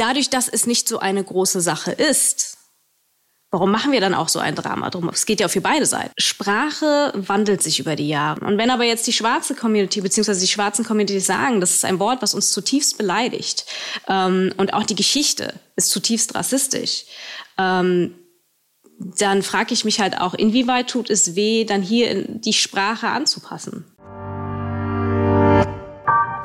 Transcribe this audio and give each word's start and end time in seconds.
dadurch, 0.00 0.30
dass 0.30 0.48
es 0.48 0.66
nicht 0.66 0.88
so 0.88 0.98
eine 0.98 1.22
große 1.22 1.60
Sache 1.60 1.92
ist, 1.92 2.58
Warum 3.54 3.70
machen 3.70 3.92
wir 3.92 4.00
dann 4.00 4.14
auch 4.14 4.30
so 4.30 4.38
ein 4.38 4.54
Drama 4.54 4.88
drum? 4.88 5.10
Es 5.10 5.26
geht 5.26 5.40
ja 5.40 5.46
für 5.46 5.60
beide 5.60 5.84
Seiten. 5.84 6.10
Sprache 6.18 7.12
wandelt 7.14 7.62
sich 7.62 7.80
über 7.80 7.96
die 7.96 8.08
Jahre. 8.08 8.40
Und 8.46 8.56
wenn 8.56 8.70
aber 8.70 8.84
jetzt 8.84 9.06
die 9.06 9.12
schwarze 9.12 9.54
Community 9.54 10.00
bzw. 10.00 10.40
die 10.40 10.48
schwarzen 10.48 10.86
Community 10.86 11.20
sagen, 11.20 11.60
das 11.60 11.72
ist 11.72 11.84
ein 11.84 11.98
Wort, 11.98 12.22
was 12.22 12.32
uns 12.32 12.50
zutiefst 12.50 12.96
beleidigt 12.96 13.66
ähm, 14.08 14.54
und 14.56 14.72
auch 14.72 14.84
die 14.84 14.94
Geschichte 14.94 15.52
ist 15.76 15.90
zutiefst 15.90 16.34
rassistisch, 16.34 17.04
ähm, 17.58 18.14
dann 18.98 19.42
frage 19.42 19.74
ich 19.74 19.84
mich 19.84 20.00
halt 20.00 20.18
auch, 20.18 20.32
inwieweit 20.32 20.88
tut 20.88 21.10
es 21.10 21.34
weh, 21.34 21.66
dann 21.66 21.82
hier 21.82 22.24
die 22.26 22.54
Sprache 22.54 23.08
anzupassen? 23.08 23.84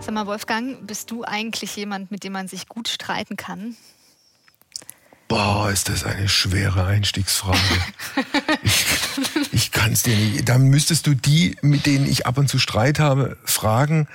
Sag 0.00 0.14
mal, 0.14 0.26
Wolfgang, 0.26 0.86
bist 0.86 1.10
du 1.10 1.24
eigentlich 1.24 1.76
jemand, 1.76 2.10
mit 2.10 2.24
dem 2.24 2.32
man 2.32 2.48
sich 2.48 2.68
gut 2.68 2.88
streiten 2.88 3.36
kann? 3.36 3.76
Boah, 5.28 5.70
ist 5.70 5.90
das 5.90 6.04
eine 6.04 6.26
schwere 6.28 6.86
Einstiegsfrage. 6.86 7.58
ich, 8.62 8.84
ich 9.52 9.72
kann 9.72 9.92
es 9.92 10.02
dir 10.02 10.16
nicht. 10.16 10.48
Da 10.48 10.56
müsstest 10.56 11.06
du 11.06 11.14
die, 11.14 11.56
mit 11.60 11.84
denen 11.84 12.06
ich 12.06 12.26
ab 12.26 12.38
und 12.38 12.48
zu 12.48 12.58
Streit 12.58 12.98
habe, 12.98 13.36
fragen. 13.44 14.08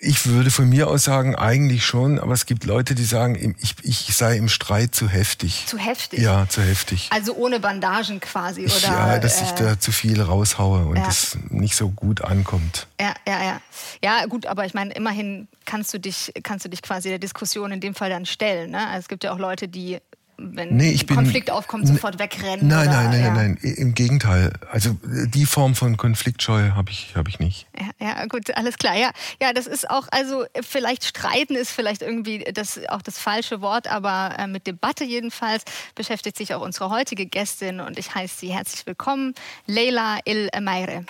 Ich 0.00 0.26
würde 0.26 0.50
von 0.50 0.68
mir 0.68 0.88
aus 0.88 1.04
sagen, 1.04 1.34
eigentlich 1.34 1.84
schon, 1.84 2.18
aber 2.18 2.32
es 2.32 2.46
gibt 2.46 2.64
Leute, 2.64 2.94
die 2.94 3.04
sagen, 3.04 3.56
ich, 3.58 3.74
ich 3.82 4.16
sei 4.16 4.36
im 4.36 4.48
Streit 4.48 4.94
zu 4.94 5.08
heftig. 5.08 5.64
Zu 5.66 5.78
heftig? 5.78 6.20
Ja, 6.20 6.48
zu 6.48 6.62
heftig. 6.62 7.08
Also 7.10 7.34
ohne 7.34 7.60
Bandagen 7.60 8.20
quasi, 8.20 8.64
oder? 8.64 8.82
Ja, 8.82 9.18
dass 9.18 9.40
äh, 9.40 9.44
ich 9.44 9.50
da 9.52 9.78
zu 9.78 9.92
viel 9.92 10.20
raushaue 10.20 10.84
und 10.86 10.96
ja. 10.96 11.04
das 11.04 11.38
nicht 11.48 11.76
so 11.76 11.88
gut 11.88 12.22
ankommt. 12.22 12.86
Ja, 13.00 13.14
ja, 13.26 13.42
ja. 13.42 13.60
Ja, 14.02 14.26
gut, 14.26 14.46
aber 14.46 14.66
ich 14.66 14.74
meine, 14.74 14.92
immerhin 14.92 15.48
kannst 15.64 15.92
du 15.94 15.98
dich, 15.98 16.32
kannst 16.42 16.64
du 16.64 16.68
dich 16.68 16.82
quasi 16.82 17.08
der 17.08 17.18
Diskussion 17.18 17.72
in 17.72 17.80
dem 17.80 17.94
Fall 17.94 18.10
dann 18.10 18.26
stellen. 18.26 18.72
Ne? 18.72 18.86
Also 18.86 19.00
es 19.00 19.08
gibt 19.08 19.24
ja 19.24 19.32
auch 19.32 19.38
Leute, 19.38 19.68
die 19.68 19.98
wenn 20.38 20.76
nee, 20.76 20.90
ich 20.90 21.06
Konflikt 21.06 21.46
bin, 21.46 21.54
aufkommt, 21.54 21.86
sofort 21.86 22.18
wegrennen? 22.18 22.68
Nein, 22.68 22.88
oder, 22.88 23.02
nein, 23.02 23.10
nein, 23.10 23.20
ja. 23.20 23.34
nein, 23.34 23.58
nein, 23.62 23.74
im 23.74 23.94
Gegenteil. 23.94 24.52
Also 24.70 24.96
die 25.02 25.46
Form 25.46 25.74
von 25.74 25.96
Konfliktscheu 25.96 26.72
habe 26.72 26.90
ich, 26.90 27.14
hab 27.16 27.28
ich 27.28 27.38
nicht. 27.38 27.66
Ja, 27.78 28.06
ja, 28.06 28.26
gut, 28.26 28.54
alles 28.56 28.76
klar. 28.76 28.96
Ja, 28.96 29.10
ja, 29.40 29.52
das 29.52 29.66
ist 29.66 29.88
auch, 29.88 30.08
also 30.10 30.44
vielleicht 30.60 31.04
streiten 31.04 31.54
ist 31.54 31.70
vielleicht 31.70 32.02
irgendwie 32.02 32.44
das, 32.52 32.80
auch 32.88 33.02
das 33.02 33.18
falsche 33.18 33.60
Wort, 33.60 33.88
aber 33.88 34.34
äh, 34.38 34.46
mit 34.46 34.66
Debatte 34.66 35.04
jedenfalls 35.04 35.64
beschäftigt 35.94 36.36
sich 36.36 36.54
auch 36.54 36.60
unsere 36.60 36.90
heutige 36.90 37.26
Gästin 37.26 37.80
und 37.80 37.98
ich 37.98 38.14
heiße 38.14 38.38
sie 38.38 38.52
herzlich 38.52 38.86
willkommen, 38.86 39.34
Leila 39.66 40.18
Il 40.26 40.50
Meire. 40.60 41.04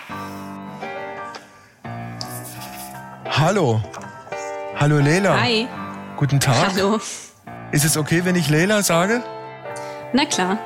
Hallo. 3.29 3.83
Hallo 4.79 4.99
Leila. 4.99 5.39
Hi. 5.39 5.67
Guten 6.15 6.39
Tag. 6.39 6.73
Hallo. 6.73 6.99
Ist 7.71 7.83
es 7.83 7.97
okay, 7.97 8.23
wenn 8.23 8.35
ich 8.35 8.49
Leila 8.49 8.81
sage? 8.81 9.21
Na 10.13 10.25
klar. 10.25 10.57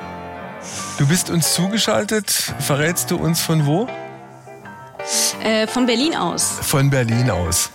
Du 0.99 1.07
bist 1.07 1.31
uns 1.31 1.53
zugeschaltet. 1.55 2.29
Verrätst 2.59 3.09
du 3.09 3.17
uns 3.17 3.41
von 3.41 3.65
wo? 3.65 3.87
Äh, 5.43 5.65
von 5.65 5.87
Berlin 5.87 6.15
aus. 6.15 6.59
Von 6.61 6.91
Berlin 6.91 7.31
aus. 7.31 7.71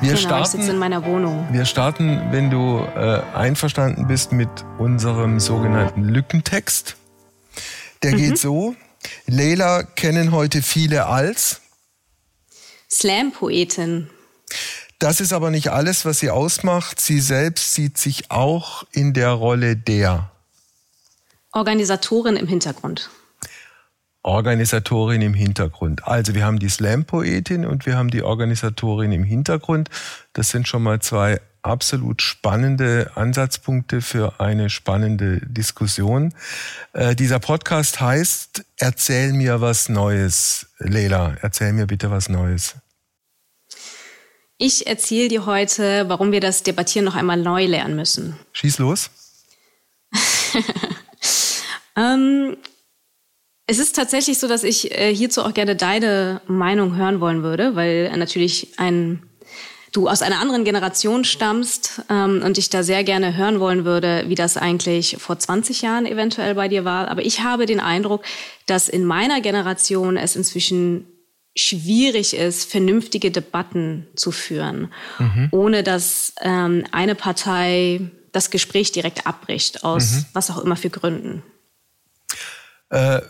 Wir 0.00 0.14
genau, 0.14 0.20
starten, 0.20 0.44
ich 0.44 0.50
sitze 0.50 0.70
in 0.70 0.78
meiner 0.78 1.04
Wohnung. 1.04 1.46
Wir 1.50 1.66
starten, 1.66 2.28
wenn 2.30 2.48
du 2.48 2.78
äh, 2.78 3.20
einverstanden 3.34 4.06
bist, 4.06 4.32
mit 4.32 4.48
unserem 4.78 5.40
sogenannten 5.40 6.04
Lückentext. 6.04 6.96
Der 8.02 8.12
mhm. 8.12 8.16
geht 8.16 8.38
so. 8.38 8.74
Leila 9.26 9.82
kennen 9.82 10.32
heute 10.32 10.62
viele 10.62 11.06
als 11.06 11.60
Slam-Poetin. 12.90 14.08
Das 14.98 15.20
ist 15.20 15.32
aber 15.32 15.50
nicht 15.50 15.70
alles, 15.70 16.04
was 16.04 16.18
sie 16.18 16.30
ausmacht. 16.30 17.00
Sie 17.00 17.20
selbst 17.20 17.74
sieht 17.74 17.98
sich 17.98 18.30
auch 18.30 18.84
in 18.92 19.14
der 19.14 19.30
Rolle 19.30 19.76
der 19.76 20.30
Organisatorin 21.52 22.36
im 22.36 22.46
Hintergrund. 22.46 23.10
Organisatorin 24.22 25.22
im 25.22 25.34
Hintergrund. 25.34 26.06
Also 26.06 26.34
wir 26.34 26.44
haben 26.44 26.58
die 26.58 26.68
Slam-Poetin 26.68 27.64
und 27.64 27.86
wir 27.86 27.96
haben 27.96 28.10
die 28.10 28.22
Organisatorin 28.22 29.12
im 29.12 29.22
Hintergrund. 29.22 29.88
Das 30.32 30.50
sind 30.50 30.68
schon 30.68 30.82
mal 30.82 31.00
zwei 31.00 31.40
absolut 31.62 32.20
spannende 32.20 33.12
Ansatzpunkte 33.14 34.00
für 34.00 34.40
eine 34.40 34.68
spannende 34.68 35.40
Diskussion. 35.46 36.34
Äh, 36.92 37.14
dieser 37.14 37.38
Podcast 37.38 38.00
heißt 38.00 38.64
Erzähl 38.76 39.32
mir 39.32 39.60
was 39.60 39.88
Neues. 39.88 40.66
Leila, 40.78 41.36
erzähl 41.40 41.72
mir 41.72 41.86
bitte 41.86 42.10
was 42.10 42.28
Neues. 42.28 42.74
Ich 44.60 44.88
erzähle 44.88 45.28
dir 45.28 45.46
heute, 45.46 46.08
warum 46.08 46.32
wir 46.32 46.40
das 46.40 46.64
Debattieren 46.64 47.04
noch 47.04 47.14
einmal 47.14 47.36
neu 47.36 47.66
lernen 47.66 47.94
müssen. 47.94 48.36
Schieß 48.52 48.78
los. 48.78 49.10
ähm, 51.96 52.56
es 53.68 53.78
ist 53.78 53.94
tatsächlich 53.94 54.38
so, 54.38 54.48
dass 54.48 54.64
ich 54.64 54.90
äh, 54.90 55.14
hierzu 55.14 55.42
auch 55.42 55.54
gerne 55.54 55.76
deine 55.76 56.40
Meinung 56.48 56.96
hören 56.96 57.20
wollen 57.20 57.44
würde, 57.44 57.76
weil 57.76 58.10
natürlich 58.16 58.80
ein 58.80 59.22
du 59.92 60.08
aus 60.08 60.22
einer 60.22 60.40
anderen 60.40 60.64
Generation 60.64 61.24
stammst 61.24 62.02
ähm, 62.10 62.42
und 62.44 62.58
ich 62.58 62.68
da 62.68 62.82
sehr 62.82 63.04
gerne 63.04 63.36
hören 63.36 63.60
wollen 63.60 63.84
würde, 63.84 64.24
wie 64.26 64.34
das 64.34 64.56
eigentlich 64.56 65.16
vor 65.18 65.38
20 65.38 65.82
Jahren 65.82 66.04
eventuell 66.04 66.56
bei 66.56 66.68
dir 66.68 66.84
war. 66.84 67.08
Aber 67.08 67.24
ich 67.24 67.42
habe 67.42 67.64
den 67.64 67.80
Eindruck, 67.80 68.24
dass 68.66 68.88
in 68.88 69.04
meiner 69.04 69.40
Generation 69.40 70.16
es 70.16 70.36
inzwischen 70.36 71.06
schwierig 71.56 72.34
ist, 72.34 72.70
vernünftige 72.70 73.30
Debatten 73.30 74.06
zu 74.14 74.30
führen, 74.30 74.92
mhm. 75.18 75.48
ohne 75.50 75.82
dass 75.82 76.34
ähm, 76.42 76.84
eine 76.92 77.14
Partei 77.14 78.00
das 78.32 78.50
Gespräch 78.50 78.92
direkt 78.92 79.26
abbricht, 79.26 79.84
aus 79.84 80.12
mhm. 80.12 80.24
was 80.32 80.50
auch 80.50 80.58
immer 80.58 80.76
für 80.76 80.90
Gründen. 80.90 81.42
Äh, 82.90 83.20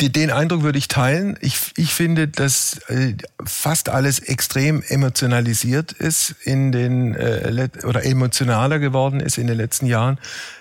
den 0.00 0.32
Eindruck 0.32 0.62
würde 0.62 0.78
ich 0.78 0.88
teilen. 0.88 1.38
Ich, 1.40 1.72
ich 1.76 1.94
finde, 1.94 2.26
dass 2.26 2.78
äh, 2.88 3.14
fast 3.44 3.88
alles 3.88 4.18
extrem 4.18 4.82
emotionalisiert 4.82 5.92
ist 5.92 6.34
in 6.42 6.72
den 6.72 7.14
äh, 7.14 7.68
oder 7.84 8.04
emotionaler 8.04 8.80
geworden 8.80 9.20
ist 9.20 9.38
in 9.38 9.46
den 9.46 9.56
letzten 9.56 9.86
Jahren. 9.86 10.18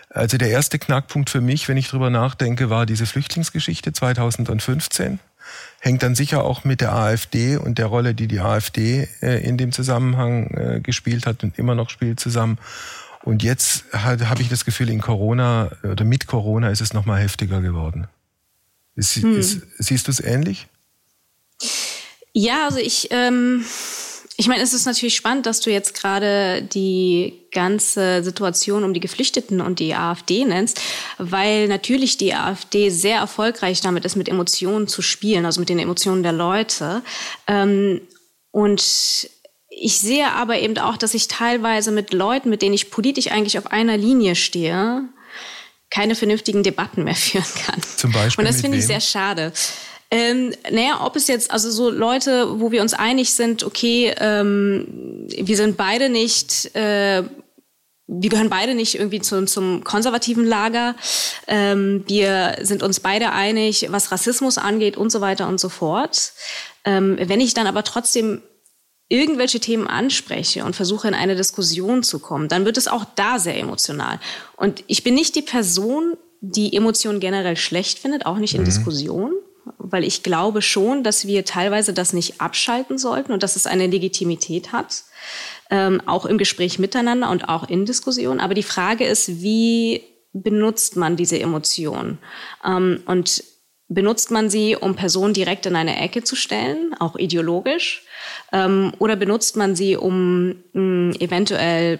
Also 0.09 0.37
der 0.37 0.49
erste 0.49 0.77
Knackpunkt 0.77 1.29
für 1.29 1.41
mich, 1.41 1.67
wenn 1.67 1.77
ich 1.77 1.89
drüber 1.89 2.09
nachdenke, 2.09 2.69
war 2.69 2.85
diese 2.85 3.07
Flüchtlingsgeschichte 3.07 3.93
2015 3.93 5.19
hängt 5.85 6.01
dann 6.01 6.15
sicher 6.15 6.43
auch 6.43 6.63
mit 6.63 6.81
der 6.81 6.93
AfD 6.93 7.57
und 7.57 7.77
der 7.77 7.85
Rolle, 7.85 8.15
die 8.15 8.27
die 8.27 8.39
AfD 8.39 9.07
äh, 9.21 9.47
in 9.47 9.55
dem 9.55 9.71
Zusammenhang 9.71 10.47
äh, 10.47 10.79
gespielt 10.81 11.27
hat 11.27 11.43
und 11.43 11.59
immer 11.59 11.75
noch 11.75 11.91
spielt 11.91 12.19
zusammen. 12.19 12.57
Und 13.23 13.43
jetzt 13.43 13.85
habe 13.93 14.41
ich 14.41 14.49
das 14.49 14.65
Gefühl, 14.65 14.89
in 14.89 14.99
Corona 14.99 15.71
oder 15.83 16.03
mit 16.03 16.25
Corona 16.25 16.69
ist 16.69 16.81
es 16.81 16.93
noch 16.93 17.05
mal 17.05 17.21
heftiger 17.21 17.61
geworden. 17.61 18.07
Ist, 18.95 19.17
hm. 19.17 19.37
ist, 19.37 19.61
siehst 19.77 20.07
du 20.07 20.11
es 20.11 20.19
ähnlich? 20.19 20.67
Ja, 22.33 22.65
also 22.65 22.79
ich 22.79 23.09
ähm, 23.11 23.63
ich 24.37 24.47
meine, 24.47 24.61
es 24.61 24.73
ist 24.73 24.85
natürlich 24.85 25.15
spannend, 25.15 25.45
dass 25.45 25.61
du 25.61 25.71
jetzt 25.71 25.93
gerade 25.93 26.61
die 26.61 27.47
ganze 27.51 28.23
Situation 28.23 28.83
um 28.83 28.93
die 28.93 28.99
Geflüchteten 28.99 29.61
und 29.61 29.79
die 29.79 29.95
AfD 29.95 30.43
nennst, 30.43 30.81
weil 31.17 31.67
natürlich 31.67 32.17
die 32.17 32.33
AfD 32.33 32.89
sehr 32.89 33.19
erfolgreich 33.19 33.79
damit 33.79 34.03
ist, 34.03 34.17
mit 34.17 34.27
Emotionen 34.27 34.87
zu 34.87 35.01
spielen, 35.01 35.45
also 35.45 35.61
mit 35.61 35.69
den 35.69 35.79
Emotionen 35.79 36.21
der 36.21 36.33
Leute. 36.33 37.01
Ähm, 37.47 38.01
und 38.51 39.29
ich 39.69 39.99
sehe 39.99 40.31
aber 40.31 40.59
eben 40.59 40.77
auch, 40.77 40.97
dass 40.97 41.13
ich 41.13 41.27
teilweise 41.27 41.91
mit 41.91 42.13
Leuten, 42.13 42.49
mit 42.49 42.61
denen 42.61 42.75
ich 42.75 42.91
politisch 42.91 43.27
eigentlich 43.27 43.57
auf 43.57 43.71
einer 43.71 43.97
Linie 43.97 44.35
stehe, 44.35 45.03
keine 45.89 46.15
vernünftigen 46.15 46.63
Debatten 46.63 47.05
mehr 47.05 47.15
führen 47.15 47.45
kann. 47.65 47.81
Zum 47.95 48.11
Beispiel. 48.11 48.43
Und 48.43 48.49
das 48.49 48.61
finde 48.61 48.77
ich 48.77 48.85
sehr 48.85 49.01
schade. 49.01 49.53
Ähm, 50.11 50.53
naja, 50.71 51.03
ob 51.03 51.15
es 51.15 51.27
jetzt, 51.27 51.51
also 51.51 51.71
so 51.71 51.89
Leute, 51.89 52.59
wo 52.59 52.71
wir 52.71 52.81
uns 52.81 52.93
einig 52.93 53.33
sind, 53.33 53.63
okay, 53.63 54.13
ähm, 54.19 55.27
wir 55.27 55.57
sind 55.57 55.77
beide 55.77 56.09
nicht, 56.09 56.75
äh, 56.75 57.23
wir 58.07 58.29
gehören 58.29 58.49
beide 58.49 58.75
nicht 58.75 58.95
irgendwie 58.95 59.19
zu, 59.19 59.45
zum 59.45 59.83
konservativen 59.83 60.45
Lager. 60.45 60.95
Ähm, 61.47 62.03
wir 62.07 62.57
sind 62.61 62.83
uns 62.83 62.99
beide 62.99 63.31
einig, 63.31 63.87
was 63.89 64.11
Rassismus 64.11 64.57
angeht 64.59 64.95
und 64.95 65.11
so 65.11 65.21
weiter 65.21 65.47
und 65.47 65.59
so 65.59 65.69
fort. 65.69 66.33
Ähm, 66.83 67.17
wenn 67.19 67.41
ich 67.41 67.55
dann 67.55 67.65
aber 67.65 67.83
trotzdem 67.83 68.43
irgendwelche 69.07 69.59
Themen 69.59 69.87
anspreche 69.87 70.65
und 70.65 70.75
versuche 70.75 71.07
in 71.07 71.13
eine 71.13 71.35
Diskussion 71.35 72.03
zu 72.03 72.19
kommen, 72.19 72.47
dann 72.47 72.65
wird 72.65 72.77
es 72.77 72.87
auch 72.87 73.05
da 73.15 73.39
sehr 73.39 73.57
emotional. 73.57 74.19
Und 74.55 74.83
ich 74.87 75.03
bin 75.03 75.15
nicht 75.15 75.35
die 75.35 75.41
Person, 75.41 76.15
die 76.41 76.75
Emotionen 76.75 77.19
generell 77.19 77.57
schlecht 77.57 77.99
findet, 77.99 78.25
auch 78.25 78.37
nicht 78.37 78.55
in 78.55 78.61
mhm. 78.61 78.65
Diskussion, 78.65 79.33
weil 79.77 80.03
ich 80.03 80.23
glaube 80.23 80.61
schon, 80.61 81.03
dass 81.03 81.27
wir 81.27 81.45
teilweise 81.45 81.93
das 81.93 82.13
nicht 82.13 82.41
abschalten 82.41 82.97
sollten 82.97 83.31
und 83.31 83.43
dass 83.43 83.55
es 83.55 83.67
eine 83.67 83.87
Legitimität 83.87 84.71
hat, 84.71 85.03
ähm, 85.69 86.01
auch 86.05 86.25
im 86.25 86.37
Gespräch 86.37 86.79
miteinander 86.79 87.29
und 87.29 87.49
auch 87.49 87.67
in 87.69 87.85
Diskussion. 87.85 88.39
Aber 88.39 88.53
die 88.53 88.63
Frage 88.63 89.05
ist, 89.05 89.41
wie 89.41 90.03
benutzt 90.33 90.95
man 90.97 91.15
diese 91.15 91.39
Emotionen? 91.39 92.19
Ähm, 92.63 93.01
und 93.05 93.43
benutzt 93.87 94.31
man 94.31 94.49
sie, 94.49 94.75
um 94.75 94.95
Personen 94.95 95.33
direkt 95.33 95.65
in 95.65 95.75
eine 95.75 95.99
Ecke 95.99 96.23
zu 96.23 96.35
stellen, 96.35 96.95
auch 96.99 97.15
ideologisch? 97.15 98.03
Ähm, 98.51 98.93
oder 98.99 99.15
benutzt 99.15 99.55
man 99.55 99.75
sie, 99.75 99.95
um 99.95 100.55
mh, 100.73 100.81
mm, 100.81 101.11
eventuell 101.19 101.99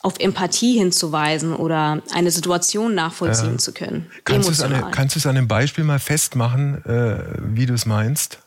auf 0.00 0.18
Empathie 0.18 0.78
hinzuweisen 0.78 1.54
oder 1.54 2.02
eine 2.12 2.30
Situation 2.30 2.94
nachvollziehen 2.94 3.54
äh, 3.54 3.58
zu 3.58 3.72
können? 3.72 4.10
Kannst 4.24 4.48
du, 4.48 4.52
es 4.52 4.60
an, 4.60 4.90
kannst 4.90 5.16
du 5.16 5.18
es 5.18 5.26
an 5.26 5.36
einem 5.36 5.48
Beispiel 5.48 5.84
mal 5.84 5.98
festmachen, 5.98 6.84
äh, 6.84 7.38
wie 7.54 7.66
du 7.66 7.74
es 7.74 7.86
meinst? 7.86 8.38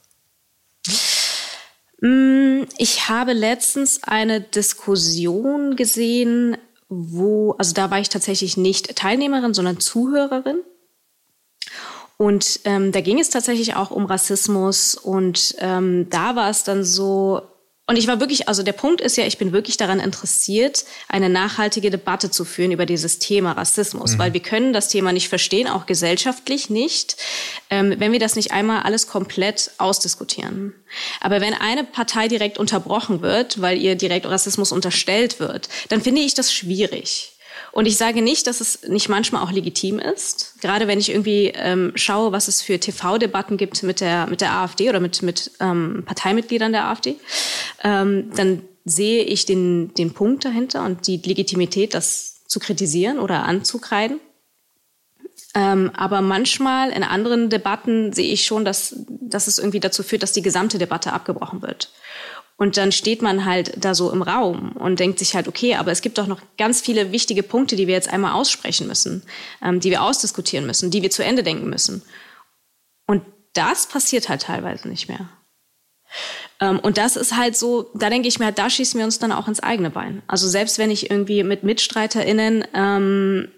Mm, 2.01 2.63
ich 2.77 3.09
habe 3.09 3.33
letztens 3.33 4.03
eine 4.03 4.41
Diskussion 4.41 5.75
gesehen, 5.75 6.57
wo, 6.88 7.55
also 7.57 7.73
da 7.73 7.89
war 7.89 7.99
ich 7.99 8.09
tatsächlich 8.09 8.57
nicht 8.57 8.95
Teilnehmerin, 8.95 9.55
sondern 9.55 9.79
Zuhörerin. 9.79 10.59
Und 12.17 12.62
ähm, 12.63 12.91
da 12.91 13.01
ging 13.01 13.19
es 13.19 13.29
tatsächlich 13.29 13.75
auch 13.75 13.91
um 13.91 14.06
Rassismus 14.06 14.95
und 14.95 15.56
ähm, 15.59 16.07
da 16.09 16.35
war 16.35 16.50
es 16.50 16.63
dann 16.63 16.85
so, 16.85 17.41
und 17.88 17.97
ich 17.97 18.07
war 18.07 18.19
wirklich, 18.19 18.47
also 18.47 18.63
der 18.63 18.71
Punkt 18.71 19.00
ist 19.00 19.15
ja, 19.15 19.25
ich 19.25 19.38
bin 19.38 19.51
wirklich 19.51 19.77
daran 19.77 20.00
interessiert, 20.00 20.85
eine 21.07 21.29
nachhaltige 21.29 21.91
Debatte 21.91 22.31
zu 22.31 22.44
führen 22.44 22.71
über 22.71 22.88
dieses 22.88 23.19
Thema 23.19 23.51
Rassismus, 23.51 24.13
mhm. 24.13 24.19
weil 24.19 24.33
wir 24.33 24.39
können 24.39 24.73
das 24.73 24.88
Thema 24.88 25.12
nicht 25.12 25.29
verstehen, 25.29 25.67
auch 25.67 25.85
gesellschaftlich 25.85 26.71
nicht, 26.71 27.17
ähm, 27.69 27.94
wenn 27.97 28.12
wir 28.12 28.19
das 28.19 28.35
nicht 28.35 28.51
einmal 28.51 28.83
alles 28.83 29.07
komplett 29.07 29.71
ausdiskutieren. 29.77 30.73
Aber 31.21 31.41
wenn 31.41 31.53
eine 31.53 31.83
Partei 31.83 32.27
direkt 32.27 32.57
unterbrochen 32.57 33.21
wird, 33.21 33.62
weil 33.62 33.77
ihr 33.77 33.95
direkt 33.95 34.25
Rassismus 34.25 34.71
unterstellt 34.71 35.39
wird, 35.39 35.69
dann 35.89 36.01
finde 36.01 36.21
ich 36.21 36.33
das 36.33 36.51
schwierig. 36.51 37.34
Und 37.75 37.88
ich 37.88 37.98
sage 37.98 38.22
nicht, 38.22 38.48
dass 38.48 38.62
es 38.62 38.83
nicht 38.88 39.10
manchmal 39.10 39.44
auch 39.44 39.51
legitim 39.51 40.00
ist. 40.00 40.56
Gerade 40.62 40.88
wenn 40.88 40.98
ich 40.98 41.10
irgendwie 41.10 41.51
ähm, 41.54 41.92
schaue, 41.95 42.31
was 42.31 42.48
es 42.48 42.62
für 42.62 42.80
TV-Debatten 42.80 43.57
gibt 43.57 43.83
mit 43.83 44.00
der, 44.00 44.27
mit 44.27 44.39
der 44.39 44.54
AfD 44.54 44.88
oder 44.88 45.01
mit, 45.01 45.22
mit 45.22 45.51
ähm, 45.60 46.04
Parteimitgliedern 46.06 46.72
der 46.72 46.86
AfD, 46.86 47.18
ähm, 47.83 48.31
dann 48.33 48.62
sehe 48.86 49.24
ich 49.24 49.45
den, 49.45 49.94
den 49.94 50.13
Punkt 50.13 50.45
dahinter 50.45 50.86
und 50.86 51.06
die 51.06 51.18
Legitimität, 51.18 51.94
das 51.94 52.45
zu 52.48 52.62
kritisieren 52.62 53.19
oder 53.19 53.44
anzukreiden. 53.44 54.22
Ähm, 55.54 55.92
aber 55.98 56.22
manchmal 56.22 56.92
in 56.92 57.04
anderen 57.04 57.50
Debatten 57.50 58.13
sehe 58.13 58.31
ich 58.31 58.45
schon, 58.45 58.63
dass, 58.63 58.95
dass 59.10 59.48
es 59.48 59.60
irgendwie 59.60 59.81
dazu 59.81 60.01
führt, 60.01 60.24
dass 60.24 60.31
die 60.31 60.42
gesamte 60.42 60.77
Debatte 60.77 61.12
abgebrochen 61.12 61.62
wird. 61.62 61.92
Und 62.57 62.77
dann 62.77 62.93
steht 62.93 63.21
man 63.21 63.43
halt 63.43 63.73
da 63.77 63.93
so 63.93 64.11
im 64.11 64.21
Raum 64.21 64.71
und 64.73 64.99
denkt 64.99 65.19
sich 65.19 65.35
halt, 65.35 65.47
okay, 65.47 65.75
aber 65.75 65.91
es 65.91 66.01
gibt 66.01 66.17
doch 66.17 66.27
noch 66.27 66.41
ganz 66.57 66.79
viele 66.79 67.11
wichtige 67.11 67.43
Punkte, 67.43 67.75
die 67.75 67.87
wir 67.87 67.93
jetzt 67.93 68.07
einmal 68.07 68.33
aussprechen 68.33 68.87
müssen, 68.87 69.23
ähm, 69.61 69.81
die 69.81 69.91
wir 69.91 70.01
ausdiskutieren 70.01 70.65
müssen, 70.65 70.89
die 70.89 71.01
wir 71.01 71.11
zu 71.11 71.23
Ende 71.23 71.43
denken 71.43 71.69
müssen. 71.69 72.01
Und 73.07 73.23
das 73.53 73.87
passiert 73.87 74.29
halt 74.29 74.43
teilweise 74.43 74.87
nicht 74.87 75.09
mehr. 75.09 75.29
Ähm, 76.61 76.79
und 76.79 76.97
das 76.97 77.17
ist 77.17 77.35
halt 77.35 77.57
so, 77.57 77.89
da 77.93 78.09
denke 78.09 78.27
ich 78.27 78.39
mir, 78.39 78.51
da 78.51 78.69
schießen 78.69 78.97
wir 78.97 79.05
uns 79.05 79.19
dann 79.19 79.33
auch 79.33 79.47
ins 79.47 79.59
eigene 79.59 79.89
Bein. 79.89 80.21
Also 80.27 80.47
selbst 80.47 80.77
wenn 80.77 80.91
ich 80.91 81.11
irgendwie 81.11 81.43
mit 81.43 81.63
MitstreiterInnen 81.63 82.65
ähm, 82.73 83.49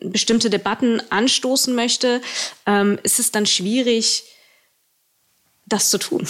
bestimmte 0.00 0.50
Debatten 0.50 1.00
anstoßen 1.10 1.74
möchte, 1.74 2.20
ähm, 2.66 2.98
ist 3.04 3.20
es 3.20 3.30
dann 3.30 3.46
schwierig, 3.46 4.24
das 5.66 5.90
zu 5.90 5.98
tun. 5.98 6.26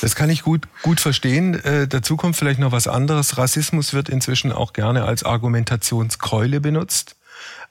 Das 0.00 0.16
kann 0.16 0.28
ich 0.30 0.42
gut, 0.42 0.68
gut 0.82 1.00
verstehen. 1.00 1.54
Äh, 1.64 1.88
dazu 1.88 2.16
kommt 2.16 2.36
vielleicht 2.36 2.60
noch 2.60 2.72
was 2.72 2.88
anderes. 2.88 3.38
Rassismus 3.38 3.94
wird 3.94 4.08
inzwischen 4.08 4.52
auch 4.52 4.72
gerne 4.72 5.04
als 5.04 5.22
Argumentationskeule 5.22 6.60
benutzt. 6.60 7.16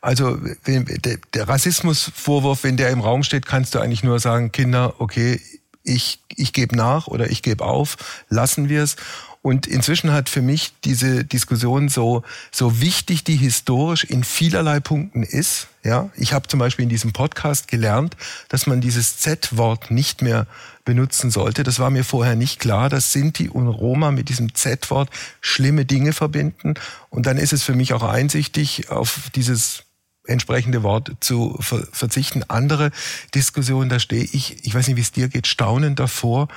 Also 0.02 0.38
der, 0.68 1.48
Rassismusvorwurf, 1.48 2.64
wenn 2.64 2.76
der 2.76 2.90
im 2.90 3.00
Raum 3.00 3.24
steht, 3.24 3.46
kannst 3.46 3.74
du 3.74 3.80
eigentlich 3.80 4.04
nur 4.04 4.20
sagen, 4.20 4.52
Kinder, 4.52 4.96
okay, 5.00 5.40
ich, 5.84 6.20
ich 6.36 6.54
gebe 6.54 6.76
nach 6.76 7.08
oder 7.08 7.30
ich 7.30 7.42
gebe 7.42 7.64
auf, 7.64 7.98
lassen 8.30 8.68
wir 8.68 8.84
es. 8.84 8.96
Und 9.44 9.68
inzwischen 9.68 10.14
hat 10.14 10.30
für 10.30 10.42
mich 10.42 10.72
diese 10.86 11.26
Diskussion 11.26 11.90
so, 11.90 12.24
so 12.50 12.80
wichtig 12.80 13.26
die 13.26 13.36
historisch 13.36 14.06
in 14.06 14.24
vielerlei 14.24 14.80
Punkten 14.80 15.22
ist. 15.22 15.68
Ja, 15.84 16.10
ich 16.16 16.32
habe 16.32 16.48
zum 16.48 16.62
Beispiel 16.62 16.84
in 16.84 16.90
diesem 16.90 17.12
Podcast 17.12 17.68
gelernt, 17.68 18.16
dass 18.48 18.68
man 18.68 18.80
dieses 18.80 19.18
Z-Wort 19.18 19.92
nicht 19.92 20.22
mehr 20.22 20.48
benutzen 20.86 21.30
sollte. 21.30 21.64
Das 21.64 21.78
war 21.78 21.90
mir 21.90 22.06
vorher 22.06 22.38
nicht 22.38 22.62
klar, 22.62 22.88
dass 22.88 23.12
Sinti 23.12 23.50
und 23.50 23.68
Roma 23.68 24.12
mit 24.12 24.30
diesem 24.30 24.56
Z-Wort 24.56 25.10
schlimme 25.42 25.84
Dinge 25.84 26.14
verbinden. 26.14 26.76
Und 27.10 27.26
dann 27.26 27.38
ist 27.38 27.52
es 27.52 27.64
für 27.64 27.76
mich 27.76 27.92
auch 27.92 28.04
einsichtig, 28.04 28.92
auf 28.92 29.30
dieses 29.36 29.84
entsprechende 30.26 30.84
Wort 30.84 31.12
zu 31.20 31.58
verzichten. 31.60 32.44
Andere 32.48 32.92
Diskussionen, 33.36 33.90
da 33.90 34.00
stehe 34.00 34.24
ich, 34.24 34.66
ich 34.66 34.74
weiß 34.74 34.88
nicht, 34.88 34.96
wie 34.96 35.02
es 35.02 35.12
dir 35.12 35.28
geht, 35.28 35.48
staunend 35.48 36.00
davor, 36.00 36.48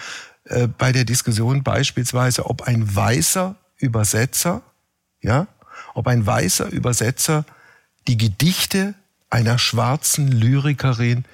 äh, 0.46 0.68
bei 0.68 0.92
der 0.92 1.04
Diskussion 1.04 1.62
beispielsweise, 1.62 2.46
ob 2.46 2.62
ein 2.62 2.94
weißer 2.94 3.56
Übersetzer, 3.78 4.62
ja, 5.20 5.46
ob 5.94 6.06
ein 6.06 6.26
weißer 6.26 6.68
Übersetzer 6.68 7.44
die 8.06 8.16
Gedichte 8.16 8.94
einer 9.30 9.58
schwarzen 9.58 10.28
Lyrikerin 10.28 11.24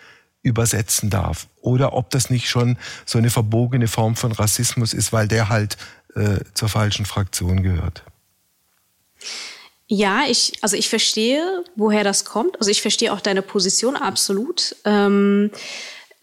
übersetzen 0.42 1.10
darf 1.10 1.46
oder 1.60 1.92
ob 1.92 2.10
das 2.10 2.30
nicht 2.30 2.48
schon 2.48 2.76
so 3.04 3.18
eine 3.18 3.30
verbogene 3.30 3.86
Form 3.86 4.16
von 4.16 4.32
Rassismus 4.32 4.92
ist, 4.92 5.12
weil 5.12 5.28
der 5.28 5.48
halt 5.48 5.76
äh, 6.14 6.40
zur 6.54 6.68
falschen 6.68 7.06
Fraktion 7.06 7.62
gehört. 7.62 8.02
Ja, 9.86 10.22
ich, 10.26 10.54
also 10.62 10.76
ich 10.76 10.88
verstehe, 10.88 11.64
woher 11.76 12.02
das 12.02 12.24
kommt. 12.24 12.56
Also 12.58 12.70
ich 12.70 12.80
verstehe 12.80 13.12
auch 13.12 13.20
deine 13.20 13.42
Position 13.42 13.94
absolut. 13.94 14.74
Ähm, 14.84 15.50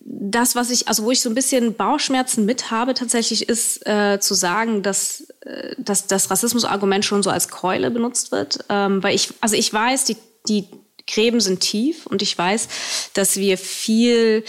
das, 0.02 0.56
was 0.56 0.70
ich, 0.70 0.88
also 0.88 1.04
wo 1.04 1.12
ich 1.12 1.22
so 1.22 1.30
ein 1.30 1.36
bisschen 1.36 1.76
Bauchschmerzen 1.76 2.46
mit 2.46 2.72
habe, 2.72 2.94
tatsächlich 2.94 3.48
ist 3.48 3.86
äh, 3.88 4.20
zu 4.20 4.34
sagen, 4.34 4.82
dass, 4.84 5.28
äh, 5.42 5.76
dass 5.78 6.08
das 6.08 6.30
Rassismusargument 6.30 7.06
schon 7.06 7.24
so 7.24 7.30
als 7.30 7.50
Keule 7.50 7.92
benutzt 7.92 8.32
wird. 8.32 8.60
Ähm, 8.70 9.04
weil 9.04 9.16
ich, 9.16 9.30
also 9.42 9.56
ich 9.56 9.72
weiß, 9.72 10.06
die, 10.06 10.18
die 10.48 10.68
Gräben 11.08 11.40
sind 11.40 11.60
tief 11.60 12.06
und 12.06 12.22
ich 12.22 12.38
weiß, 12.38 12.68
dass 13.14 13.38
wir 13.38 13.58
viel 13.58 14.44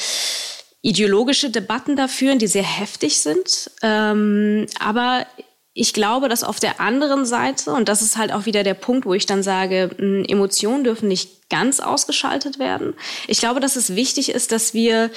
ideologische 0.82 1.50
Debatten 1.50 1.96
da 1.96 2.08
führen, 2.08 2.38
die 2.38 2.46
sehr 2.46 2.62
heftig 2.62 3.20
sind. 3.20 3.70
Ähm, 3.82 4.66
aber 4.78 5.26
ich 5.74 5.92
glaube, 5.92 6.28
dass 6.28 6.42
auf 6.42 6.58
der 6.58 6.80
anderen 6.80 7.24
Seite, 7.26 7.72
und 7.72 7.88
das 7.88 8.02
ist 8.02 8.16
halt 8.16 8.32
auch 8.32 8.46
wieder 8.46 8.64
der 8.64 8.74
Punkt, 8.74 9.06
wo 9.06 9.14
ich 9.14 9.26
dann 9.26 9.42
sage, 9.42 9.90
Emotionen 10.28 10.84
dürfen 10.84 11.08
nicht 11.08 11.39
ganz 11.50 11.80
ausgeschaltet 11.80 12.58
werden. 12.58 12.94
Ich 13.28 13.38
glaube, 13.38 13.60
dass 13.60 13.76
es 13.76 13.94
wichtig 13.94 14.30
ist, 14.30 14.52
dass 14.52 14.72
wir 14.72 15.10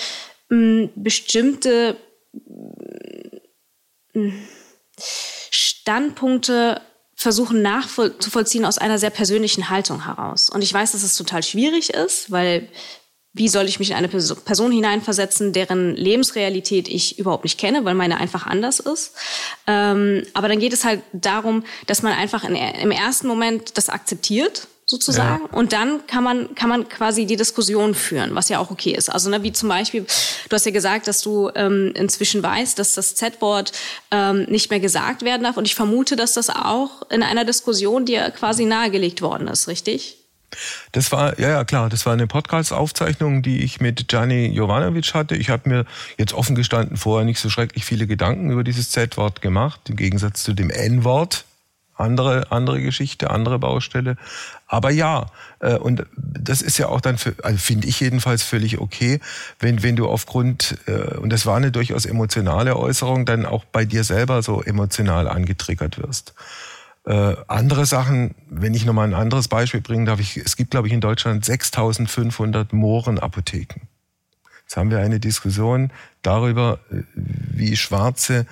bestimmte 0.49 1.95
Standpunkte 5.51 6.81
versuchen 7.15 7.61
nachzuvollziehen 7.61 8.65
aus 8.65 8.77
einer 8.77 8.99
sehr 8.99 9.09
persönlichen 9.09 9.69
Haltung 9.69 10.05
heraus. 10.05 10.49
Und 10.49 10.61
ich 10.61 10.73
weiß, 10.73 10.91
dass 10.91 11.03
es 11.03 11.15
total 11.15 11.41
schwierig 11.41 11.91
ist, 11.91 12.31
weil 12.31 12.67
wie 13.35 13.47
soll 13.47 13.65
ich 13.65 13.79
mich 13.79 13.89
in 13.89 13.95
eine 13.95 14.09
Person 14.09 14.71
hineinversetzen, 14.71 15.53
deren 15.53 15.95
Lebensrealität 15.95 16.87
ich 16.87 17.17
überhaupt 17.17 17.45
nicht 17.45 17.59
kenne, 17.59 17.83
weil 17.83 17.95
meine 17.95 18.17
einfach 18.17 18.45
anders 18.45 18.79
ist. 18.79 19.13
Ähm, 19.65 20.23
aber 20.35 20.47
dann 20.49 20.59
geht 20.59 20.71
es 20.71 20.83
halt 20.85 21.01
darum, 21.13 21.63
dass 21.87 22.03
man 22.03 22.13
einfach 22.13 22.43
in, 22.43 22.55
im 22.55 22.91
ersten 22.91 23.27
Moment 23.27 23.75
das 23.77 23.89
akzeptiert 23.89 24.67
sozusagen. 24.93 25.43
Ja. 25.51 25.57
Und 25.57 25.73
dann 25.73 26.05
kann 26.07 26.23
man, 26.23 26.53
kann 26.55 26.69
man 26.69 26.88
quasi 26.88 27.25
die 27.25 27.35
Diskussion 27.35 27.95
führen, 27.95 28.35
was 28.35 28.50
ja 28.50 28.59
auch 28.59 28.69
okay 28.71 28.91
ist. 28.91 29.09
Also 29.09 29.29
ne, 29.29 29.41
wie 29.43 29.51
zum 29.51 29.69
Beispiel, 29.69 30.05
du 30.50 30.55
hast 30.55 30.65
ja 30.65 30.71
gesagt, 30.71 31.07
dass 31.07 31.21
du 31.21 31.50
ähm, 31.55 31.91
inzwischen 31.95 32.43
weißt, 32.43 32.77
dass 32.77 32.93
das 32.93 33.15
Z-Wort 33.15 33.71
ähm, 34.12 34.43
nicht 34.43 34.69
mehr 34.69 34.79
gesagt 34.79 35.23
werden 35.23 35.43
darf. 35.43 35.57
Und 35.57 35.65
ich 35.65 35.75
vermute, 35.75 36.15
dass 36.15 36.33
das 36.33 36.50
auch 36.50 37.09
in 37.09 37.23
einer 37.23 37.43
Diskussion 37.43 38.05
dir 38.05 38.29
quasi 38.31 38.65
nahegelegt 38.65 39.21
worden 39.21 39.47
ist, 39.47 39.67
richtig? 39.67 40.17
Das 40.91 41.12
war, 41.12 41.39
ja, 41.39 41.50
ja, 41.50 41.63
klar, 41.63 41.89
das 41.89 42.05
war 42.05 42.13
eine 42.13 42.27
Podcast-Aufzeichnung, 42.27 43.41
die 43.41 43.63
ich 43.63 43.81
mit 43.81 44.07
Gianni 44.07 44.45
Jovanovic 44.47 45.15
hatte. 45.15 45.35
Ich 45.35 45.50
habe 45.50 45.67
mir 45.67 45.85
jetzt 46.19 46.33
offen 46.33 46.55
gestanden 46.55 46.97
vorher 46.97 47.25
nicht 47.25 47.39
so 47.39 47.50
schrecklich 47.50 47.85
viele 47.85 48.05
Gedanken 48.05 48.51
über 48.51 48.63
dieses 48.63 48.91
Z-Wort 48.91 49.41
gemacht, 49.41 49.81
im 49.89 49.95
Gegensatz 49.95 50.43
zu 50.43 50.53
dem 50.53 50.69
N-Wort. 50.69 51.45
Andere, 51.95 52.51
andere 52.51 52.81
Geschichte, 52.81 53.29
andere 53.29 53.59
Baustelle. 53.59 54.17
Aber 54.67 54.89
ja, 54.89 55.27
äh, 55.59 55.75
und 55.75 56.05
das 56.17 56.62
ist 56.62 56.77
ja 56.79 56.88
auch 56.88 57.01
dann, 57.01 57.17
also 57.43 57.57
finde 57.57 57.88
ich 57.88 58.00
jedenfalls 58.00 58.41
völlig 58.41 58.79
okay, 58.79 59.19
wenn, 59.59 59.83
wenn 59.83 59.95
du 59.95 60.07
aufgrund, 60.07 60.77
äh, 60.88 61.17
und 61.17 61.31
das 61.31 61.45
war 61.45 61.57
eine 61.57 61.71
durchaus 61.71 62.05
emotionale 62.05 62.75
Äußerung, 62.77 63.25
dann 63.25 63.45
auch 63.45 63.65
bei 63.65 63.85
dir 63.85 64.03
selber 64.03 64.41
so 64.41 64.63
emotional 64.63 65.27
angetriggert 65.27 66.01
wirst. 66.01 66.33
Äh, 67.05 67.35
andere 67.47 67.85
Sachen, 67.85 68.33
wenn 68.50 68.73
ich 68.73 68.85
nochmal 68.85 69.07
ein 69.07 69.13
anderes 69.13 69.47
Beispiel 69.47 69.81
bringen 69.81 70.05
darf, 70.05 70.19
ich, 70.19 70.38
es 70.38 70.55
gibt, 70.55 70.71
glaube 70.71 70.88
ich, 70.88 70.93
in 70.93 71.01
Deutschland 71.01 71.43
6500 71.43 72.71
Mohrenapotheken. 72.71 73.81
Jetzt 74.62 74.77
haben 74.77 74.89
wir 74.89 75.00
eine 75.00 75.19
Diskussion 75.19 75.91
darüber, 76.21 76.79
äh, 76.91 77.03
wie 77.13 77.75
Schwarze 77.75 78.45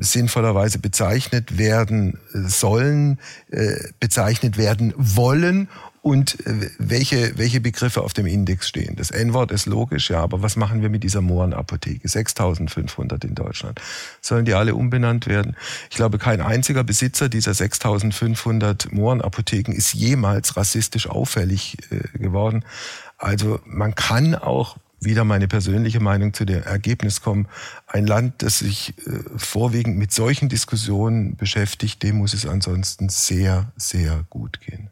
sinnvollerweise 0.00 0.78
bezeichnet 0.78 1.58
werden 1.58 2.18
sollen, 2.32 3.18
äh, 3.50 3.76
bezeichnet 3.98 4.56
werden 4.56 4.94
wollen 4.96 5.68
und 6.02 6.44
äh, 6.46 6.70
welche, 6.78 7.36
welche 7.36 7.60
Begriffe 7.60 8.02
auf 8.02 8.12
dem 8.12 8.26
Index 8.26 8.68
stehen. 8.68 8.96
Das 8.96 9.10
N-Wort 9.10 9.50
ist 9.52 9.66
logisch, 9.66 10.10
ja, 10.10 10.20
aber 10.20 10.42
was 10.42 10.56
machen 10.56 10.82
wir 10.82 10.88
mit 10.88 11.02
dieser 11.02 11.20
Mohrenapotheke? 11.20 12.08
6500 12.08 13.24
in 13.24 13.34
Deutschland. 13.34 13.80
Sollen 14.20 14.44
die 14.44 14.54
alle 14.54 14.74
umbenannt 14.74 15.26
werden? 15.26 15.56
Ich 15.90 15.96
glaube, 15.96 16.18
kein 16.18 16.40
einziger 16.40 16.84
Besitzer 16.84 17.28
dieser 17.28 17.52
6500 17.52 18.92
Mohrenapotheken 18.92 19.72
ist 19.72 19.92
jemals 19.92 20.56
rassistisch 20.56 21.08
auffällig 21.08 21.76
äh, 21.90 22.18
geworden. 22.18 22.64
Also 23.18 23.60
man 23.66 23.94
kann 23.94 24.34
auch 24.34 24.76
wieder 25.00 25.24
meine 25.24 25.48
persönliche 25.48 26.00
Meinung 26.00 26.34
zu 26.34 26.44
dem 26.44 26.62
Ergebnis 26.62 27.22
kommen. 27.22 27.48
Ein 27.86 28.06
Land, 28.06 28.42
das 28.42 28.60
sich 28.60 28.94
äh, 29.06 29.20
vorwiegend 29.36 29.96
mit 29.96 30.12
solchen 30.12 30.48
Diskussionen 30.48 31.36
beschäftigt, 31.36 32.02
dem 32.02 32.18
muss 32.18 32.34
es 32.34 32.46
ansonsten 32.46 33.08
sehr, 33.08 33.72
sehr 33.76 34.24
gut 34.30 34.60
gehen. 34.60 34.90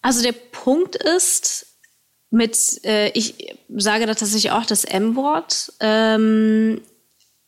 Also 0.00 0.22
der 0.22 0.32
Punkt 0.32 0.96
ist, 0.96 1.66
mit, 2.30 2.84
äh, 2.84 3.10
ich 3.10 3.56
sage 3.74 4.06
da 4.06 4.14
tatsächlich 4.14 4.50
auch 4.50 4.66
das 4.66 4.84
M-Wort, 4.84 5.72
ähm, 5.80 6.80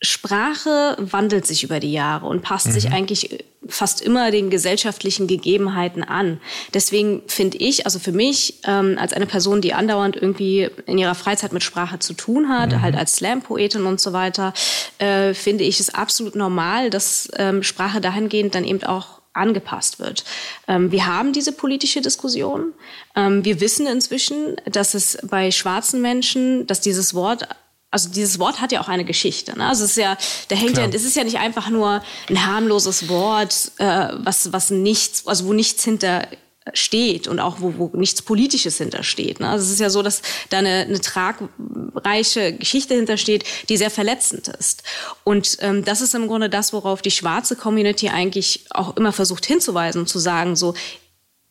Sprache 0.02 0.96
wandelt 0.98 1.46
sich 1.46 1.62
über 1.62 1.78
die 1.78 1.92
Jahre 1.92 2.26
und 2.26 2.42
passt 2.42 2.68
mhm. 2.68 2.72
sich 2.72 2.90
eigentlich 2.90 3.44
fast 3.68 4.00
immer 4.00 4.30
den 4.30 4.48
gesellschaftlichen 4.48 5.26
Gegebenheiten 5.26 6.02
an. 6.02 6.40
Deswegen 6.72 7.22
finde 7.26 7.58
ich, 7.58 7.84
also 7.84 7.98
für 7.98 8.12
mich 8.12 8.60
ähm, 8.64 8.96
als 8.98 9.12
eine 9.12 9.26
Person, 9.26 9.60
die 9.60 9.74
andauernd 9.74 10.16
irgendwie 10.16 10.70
in 10.86 10.96
ihrer 10.96 11.14
Freizeit 11.14 11.52
mit 11.52 11.62
Sprache 11.62 11.98
zu 11.98 12.14
tun 12.14 12.48
hat, 12.48 12.72
mhm. 12.72 12.80
halt 12.80 12.96
als 12.96 13.16
Slam-Poetin 13.16 13.84
und 13.84 14.00
so 14.00 14.12
weiter, 14.14 14.54
äh, 14.98 15.34
finde 15.34 15.64
ich 15.64 15.78
es 15.80 15.94
absolut 15.94 16.34
normal, 16.34 16.88
dass 16.88 17.28
ähm, 17.36 17.62
Sprache 17.62 18.00
dahingehend 18.00 18.54
dann 18.54 18.64
eben 18.64 18.82
auch 18.84 19.20
angepasst 19.32 19.98
wird. 19.98 20.24
Ähm, 20.66 20.90
wir 20.90 21.06
haben 21.06 21.32
diese 21.32 21.52
politische 21.52 22.00
Diskussion. 22.00 22.72
Ähm, 23.14 23.44
wir 23.44 23.60
wissen 23.60 23.86
inzwischen, 23.86 24.56
dass 24.64 24.94
es 24.94 25.18
bei 25.28 25.50
schwarzen 25.50 26.00
Menschen, 26.00 26.66
dass 26.66 26.80
dieses 26.80 27.14
Wort 27.14 27.46
also 27.90 28.08
dieses 28.08 28.38
Wort 28.38 28.60
hat 28.60 28.72
ja 28.72 28.80
auch 28.80 28.88
eine 28.88 29.04
Geschichte. 29.04 29.56
Ne? 29.58 29.66
Also 29.66 29.84
es 29.84 29.90
ist 29.90 29.96
ja, 29.96 30.16
da 30.48 30.56
hängt 30.56 30.74
Klar. 30.74 30.88
ja, 30.88 30.94
es 30.94 31.04
ist 31.04 31.16
ja 31.16 31.24
nicht 31.24 31.38
einfach 31.38 31.70
nur 31.70 32.02
ein 32.28 32.46
harmloses 32.46 33.08
Wort, 33.08 33.72
äh, 33.78 34.08
was 34.18 34.52
was 34.52 34.70
nichts, 34.70 35.26
also 35.26 35.46
wo 35.46 35.52
nichts 35.52 35.84
hinter 35.84 36.26
steht 36.74 37.26
und 37.26 37.40
auch 37.40 37.56
wo, 37.60 37.74
wo 37.78 37.90
nichts 37.96 38.22
Politisches 38.22 38.78
hintersteht. 38.78 39.40
Ne? 39.40 39.48
Also 39.48 39.64
es 39.64 39.72
ist 39.72 39.80
ja 39.80 39.90
so, 39.90 40.02
dass 40.02 40.22
da 40.50 40.58
eine, 40.58 40.86
eine 40.88 41.00
tragreiche 41.00 42.52
Geschichte 42.52 42.94
hintersteht, 42.94 43.44
die 43.68 43.76
sehr 43.76 43.90
verletzend 43.90 44.48
ist. 44.48 44.82
Und 45.24 45.56
ähm, 45.60 45.84
das 45.84 46.00
ist 46.00 46.14
im 46.14 46.28
Grunde 46.28 46.50
das, 46.50 46.72
worauf 46.72 47.02
die 47.02 47.10
schwarze 47.10 47.56
Community 47.56 48.10
eigentlich 48.10 48.66
auch 48.70 48.96
immer 48.96 49.12
versucht 49.12 49.46
hinzuweisen, 49.46 50.06
zu 50.06 50.18
sagen, 50.18 50.54
so, 50.54 50.74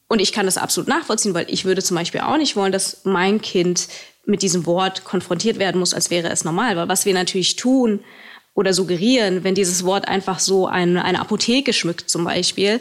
und 0.08 0.22
ich 0.22 0.32
kann 0.32 0.48
das 0.48 0.58
absolut 0.58 0.88
nachvollziehen, 0.88 1.34
weil 1.34 1.46
ich 1.50 1.66
würde 1.66 1.84
zum 1.84 1.96
Beispiel 1.96 2.22
auch 2.22 2.38
nicht 2.38 2.56
wollen, 2.56 2.72
dass 2.72 3.02
mein 3.04 3.42
Kind 3.42 3.88
mit 4.30 4.42
diesem 4.42 4.66
Wort 4.66 5.04
konfrontiert 5.04 5.60
werden 5.60 5.80
muss, 5.80 5.94
als 5.94 6.10
wäre 6.10 6.30
es 6.30 6.44
normal. 6.44 6.78
Weil 6.78 6.88
was 6.88 7.06
wir 7.06 7.14
natürlich 7.14 7.56
tun 7.56 8.00
oder 8.54 8.74
suggerieren, 8.74 9.44
wenn 9.44 9.56
dieses 9.56 9.84
Wort 9.86 10.08
einfach 10.08 10.40
so 10.40 10.68
eine, 10.68 11.04
eine 11.04 11.20
Apotheke 11.20 11.74
schmückt 11.74 12.10
zum 12.10 12.24
Beispiel 12.24 12.80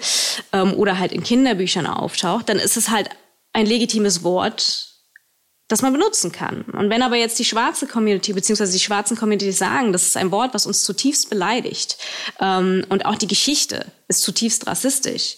ähm, 0.52 0.74
oder 0.74 0.98
halt 0.98 1.12
in 1.12 1.22
Kinderbüchern 1.22 1.86
auftaucht, 1.86 2.48
dann 2.48 2.58
ist 2.58 2.76
es 2.76 2.90
halt 2.90 3.08
ein 3.52 3.66
legitimes 3.66 4.22
Wort, 4.22 4.88
das 5.68 5.82
man 5.82 5.92
benutzen 5.92 6.32
kann. 6.32 6.62
Und 6.62 6.90
wenn 6.90 7.02
aber 7.02 7.16
jetzt 7.16 7.38
die 7.38 7.44
schwarze 7.44 7.86
Community 7.86 8.32
beziehungsweise 8.32 8.72
die 8.72 8.80
schwarzen 8.80 9.16
Community 9.16 9.52
sagen, 9.52 9.92
das 9.92 10.04
ist 10.04 10.16
ein 10.16 10.30
Wort, 10.30 10.54
was 10.54 10.66
uns 10.66 10.84
zutiefst 10.84 11.30
beleidigt 11.30 11.98
ähm, 12.40 12.84
und 12.88 13.06
auch 13.06 13.16
die 13.16 13.26
Geschichte 13.26 13.86
ist 14.08 14.22
zutiefst 14.22 14.66
rassistisch, 14.66 15.36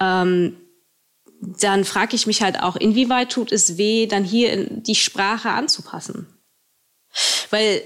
ähm, 0.00 0.56
dann 1.40 1.84
frage 1.84 2.16
ich 2.16 2.26
mich 2.26 2.42
halt 2.42 2.60
auch, 2.62 2.76
inwieweit 2.76 3.30
tut 3.30 3.52
es 3.52 3.78
weh, 3.78 4.06
dann 4.06 4.24
hier 4.24 4.66
die 4.70 4.94
Sprache 4.94 5.50
anzupassen? 5.50 6.26
Weil 7.50 7.82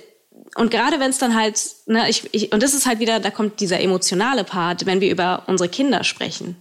und 0.54 0.71
gerade 0.71 1.00
wenn 1.00 1.11
es 1.11 1.18
dann 1.18 1.35
halt, 1.35 1.59
ne, 1.87 2.11
ich, 2.11 2.28
ich, 2.32 2.52
und 2.52 2.62
das 2.62 2.75
ist 2.75 2.87
halt 2.87 3.00
wieder, 3.00 3.21
da 3.21 3.30
kommt 3.30 3.61
dieser 3.61 3.80
emotionale 3.80 4.44
Part, 4.44 4.85
wenn 4.85 5.00
wir 5.00 5.11
über 5.11 5.44
unsere 5.47 5.68
Kinder 5.68 6.04
sprechen. 6.04 6.56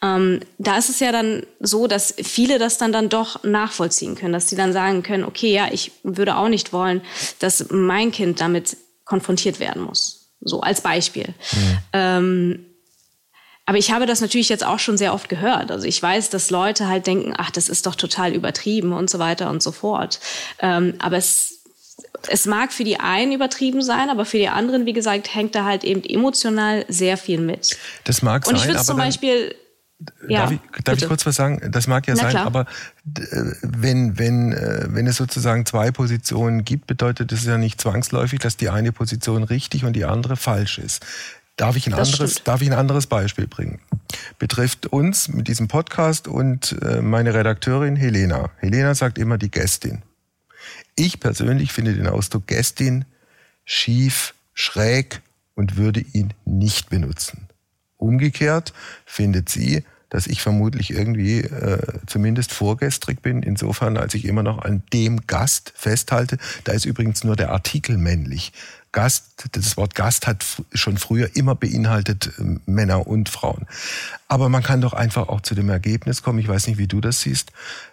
Ähm, 0.00 0.40
da 0.58 0.78
ist 0.78 0.88
es 0.88 1.00
ja 1.00 1.10
dann 1.10 1.44
so, 1.58 1.88
dass 1.88 2.14
viele 2.22 2.58
das 2.58 2.78
dann 2.78 2.92
dann 2.92 3.08
doch 3.08 3.42
nachvollziehen 3.42 4.14
können, 4.14 4.32
dass 4.32 4.48
sie 4.48 4.56
dann 4.56 4.72
sagen 4.72 5.02
können, 5.02 5.24
okay, 5.24 5.52
ja, 5.52 5.68
ich 5.72 5.90
würde 6.04 6.36
auch 6.36 6.48
nicht 6.48 6.72
wollen, 6.72 7.00
dass 7.40 7.66
mein 7.70 8.12
Kind 8.12 8.40
damit 8.40 8.76
konfrontiert 9.04 9.58
werden 9.58 9.82
muss. 9.82 10.30
So 10.40 10.60
als 10.60 10.80
Beispiel. 10.80 11.34
Mhm. 11.52 11.78
Ähm, 11.92 12.66
aber 13.64 13.78
ich 13.78 13.92
habe 13.92 14.06
das 14.06 14.20
natürlich 14.20 14.48
jetzt 14.48 14.64
auch 14.64 14.78
schon 14.78 14.98
sehr 14.98 15.14
oft 15.14 15.28
gehört. 15.28 15.70
Also 15.70 15.86
ich 15.86 16.02
weiß, 16.02 16.30
dass 16.30 16.50
Leute 16.50 16.88
halt 16.88 17.06
denken, 17.06 17.34
ach, 17.36 17.50
das 17.50 17.68
ist 17.68 17.86
doch 17.86 17.94
total 17.94 18.34
übertrieben 18.34 18.92
und 18.92 19.08
so 19.08 19.18
weiter 19.18 19.50
und 19.50 19.62
so 19.62 19.70
fort. 19.70 20.18
Ähm, 20.58 20.94
aber 20.98 21.16
es, 21.16 21.62
es 22.28 22.46
mag 22.46 22.72
für 22.72 22.84
die 22.84 22.98
einen 22.98 23.32
übertrieben 23.32 23.82
sein, 23.82 24.10
aber 24.10 24.24
für 24.24 24.38
die 24.38 24.48
anderen, 24.48 24.84
wie 24.84 24.92
gesagt, 24.92 25.32
hängt 25.34 25.54
da 25.54 25.64
halt 25.64 25.84
eben 25.84 26.02
emotional 26.02 26.84
sehr 26.88 27.16
viel 27.16 27.40
mit. 27.40 27.76
Das 28.04 28.22
mag 28.22 28.44
sein. 28.44 28.54
Und 28.54 28.60
ich 28.60 28.66
würde 28.66 28.82
zum 28.82 28.96
Beispiel 28.96 29.54
ja, 30.28 30.40
darf, 30.40 30.50
ich, 30.52 30.84
darf 30.84 30.98
ich, 30.98 31.06
kurz 31.06 31.24
was 31.26 31.36
sagen? 31.36 31.60
Das 31.70 31.86
mag 31.86 32.06
ja 32.08 32.14
Na 32.16 32.22
sein, 32.22 32.30
klar. 32.30 32.46
aber 32.46 32.66
wenn, 33.04 34.18
wenn, 34.18 34.52
äh, 34.52 34.86
wenn 34.88 35.06
es 35.06 35.16
sozusagen 35.16 35.66
zwei 35.66 35.92
Positionen 35.92 36.64
gibt, 36.64 36.88
bedeutet 36.88 37.30
das 37.30 37.44
ja 37.44 37.58
nicht 37.58 37.80
zwangsläufig, 37.80 38.40
dass 38.40 38.56
die 38.56 38.70
eine 38.70 38.90
Position 38.92 39.44
richtig 39.44 39.84
und 39.84 39.92
die 39.94 40.04
andere 40.04 40.36
falsch 40.36 40.78
ist. 40.78 41.04
Darf 41.56 41.76
ich, 41.76 41.86
ein 41.86 41.94
anderes, 41.94 42.42
darf 42.44 42.62
ich 42.62 42.70
ein 42.70 42.78
anderes 42.78 43.06
Beispiel 43.06 43.46
bringen? 43.46 43.80
Betrifft 44.38 44.86
uns 44.86 45.28
mit 45.28 45.48
diesem 45.48 45.68
Podcast 45.68 46.26
und 46.26 46.76
äh, 46.82 47.02
meine 47.02 47.34
Redakteurin 47.34 47.94
Helena. 47.94 48.50
Helena 48.58 48.94
sagt 48.94 49.18
immer 49.18 49.36
die 49.36 49.50
Gästin. 49.50 50.02
Ich 50.96 51.20
persönlich 51.20 51.72
finde 51.72 51.94
den 51.94 52.06
Ausdruck 52.06 52.46
Gästin 52.46 53.04
schief, 53.64 54.34
schräg 54.54 55.20
und 55.54 55.76
würde 55.76 56.00
ihn 56.00 56.32
nicht 56.44 56.88
benutzen. 56.88 57.48
Umgekehrt 57.96 58.72
findet 59.04 59.48
sie, 59.48 59.84
dass 60.12 60.26
ich 60.26 60.42
vermutlich 60.42 60.90
irgendwie 60.90 61.40
äh, 61.40 61.78
zumindest 62.06 62.52
vorgestrig 62.52 63.22
bin, 63.22 63.42
insofern 63.42 63.96
als 63.96 64.12
ich 64.14 64.26
immer 64.26 64.42
noch 64.42 64.58
an 64.58 64.82
dem 64.92 65.26
Gast 65.26 65.72
festhalte. 65.74 66.36
Da 66.64 66.72
ist 66.72 66.84
übrigens 66.84 67.24
nur 67.24 67.36
der 67.36 67.50
Artikel 67.50 67.96
männlich. 67.96 68.52
Gast, 68.92 69.48
das 69.52 69.76
Wort 69.76 69.94
Gast 69.94 70.26
hat 70.26 70.44
schon 70.74 70.98
früher 70.98 71.34
immer 71.34 71.54
beinhaltet 71.54 72.32
äh, 72.38 72.58
Männer 72.66 73.06
und 73.06 73.28
Frauen. 73.28 73.66
Aber 74.28 74.48
man 74.48 74.62
kann 74.62 74.80
doch 74.80 74.92
einfach 74.92 75.28
auch 75.28 75.40
zu 75.40 75.54
dem 75.54 75.70
Ergebnis 75.70 76.22
kommen, 76.22 76.38
ich 76.38 76.48
weiß 76.48 76.66
nicht, 76.66 76.78
wie 76.78 76.86
du 76.86 77.00
das 77.00 77.22
siehst, 77.22 77.52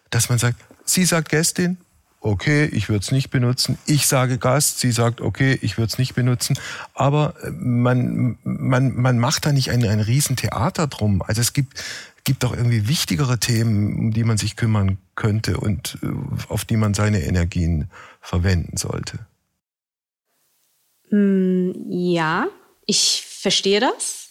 dass 0.09 0.29
man 0.29 0.37
sagt, 0.37 0.59
sie 0.85 1.05
sagt 1.05 1.29
Gästin, 1.29 1.77
okay, 2.21 2.65
ich 2.65 2.89
würde 2.89 3.03
es 3.03 3.11
nicht 3.11 3.29
benutzen. 3.29 3.77
Ich 3.85 4.07
sage 4.07 4.37
Gast, 4.37 4.79
sie 4.79 4.91
sagt, 4.91 5.21
okay, 5.21 5.57
ich 5.61 5.77
würde 5.77 5.89
es 5.91 5.97
nicht 5.97 6.15
benutzen. 6.15 6.59
Aber 6.93 7.33
äh, 7.43 7.51
man, 7.51 8.37
man, 8.43 8.93
man 8.95 9.19
macht 9.19 9.45
da 9.45 9.51
nicht 9.53 9.71
ein, 9.71 9.83
ein 9.85 10.01
Riesentheater 10.01 10.87
drum. 10.87 11.21
Also 11.21 11.41
es 11.41 11.53
gibt, 11.53 11.81
gibt 12.25 12.43
doch 12.43 12.53
irgendwie 12.53 12.87
wichtigere 12.87 13.39
Themen, 13.39 13.97
um 13.97 14.11
die 14.11 14.23
man 14.23 14.37
sich 14.37 14.55
kümmern 14.55 14.97
könnte 15.15 15.57
und 15.57 15.97
äh, 16.03 16.07
auf 16.49 16.65
die 16.65 16.77
man 16.77 16.93
seine 16.93 17.21
Energien 17.21 17.89
verwenden 18.21 18.75
sollte. 18.75 19.19
Mm, 21.09 21.71
ja, 21.89 22.47
ich 22.85 23.23
verstehe 23.25 23.79
das. 23.79 24.29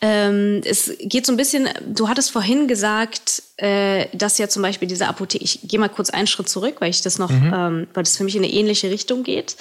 Ähm, 0.00 0.60
es 0.64 0.92
geht 1.00 1.26
so 1.26 1.32
ein 1.32 1.36
bisschen, 1.36 1.68
du 1.86 2.08
hattest 2.08 2.30
vorhin 2.30 2.68
gesagt, 2.68 3.42
äh, 3.56 4.06
dass 4.12 4.38
ja 4.38 4.48
zum 4.48 4.62
Beispiel 4.62 4.86
diese 4.86 5.08
Apotheke, 5.08 5.42
ich 5.42 5.60
gehe 5.64 5.80
mal 5.80 5.88
kurz 5.88 6.10
einen 6.10 6.26
Schritt 6.26 6.48
zurück, 6.48 6.76
weil 6.80 6.90
ich 6.90 7.02
das 7.02 7.18
noch, 7.18 7.30
mhm. 7.30 7.52
ähm, 7.54 7.86
weil 7.94 8.04
das 8.04 8.16
für 8.16 8.24
mich 8.24 8.36
in 8.36 8.44
eine 8.44 8.52
ähnliche 8.52 8.90
Richtung 8.90 9.24
geht, 9.24 9.56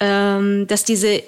ähm, 0.00 0.66
dass 0.66 0.84
diese 0.84 1.22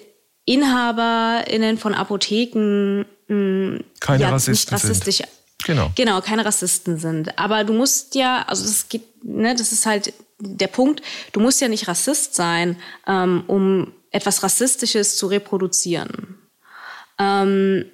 InhaberInnen 0.46 1.78
von 1.78 1.94
Apotheken 1.94 3.04
mh, 3.28 3.34
mm, 3.36 3.84
keine 4.00 4.22
ja, 4.22 4.30
Rassisten 4.30 4.74
nicht 4.74 4.84
rassistisch 4.84 5.16
sind. 5.18 5.28
Genau. 5.64 5.92
Genau, 5.94 6.20
keine 6.20 6.44
Rassisten 6.44 6.98
sind. 6.98 7.38
Aber 7.38 7.64
du 7.64 7.74
musst 7.74 8.14
ja, 8.14 8.44
also 8.46 8.64
das 8.64 8.88
geht, 8.88 9.24
ne, 9.24 9.54
das 9.54 9.72
ist 9.72 9.86
halt 9.86 10.12
der 10.40 10.68
Punkt, 10.68 11.02
du 11.32 11.40
musst 11.40 11.60
ja 11.60 11.68
nicht 11.68 11.88
Rassist 11.88 12.34
sein, 12.34 12.76
ähm, 13.06 13.44
um 13.46 13.92
etwas 14.10 14.42
Rassistisches 14.42 15.16
zu 15.16 15.26
reproduzieren. 15.26 16.38
Ähm, 17.18 17.84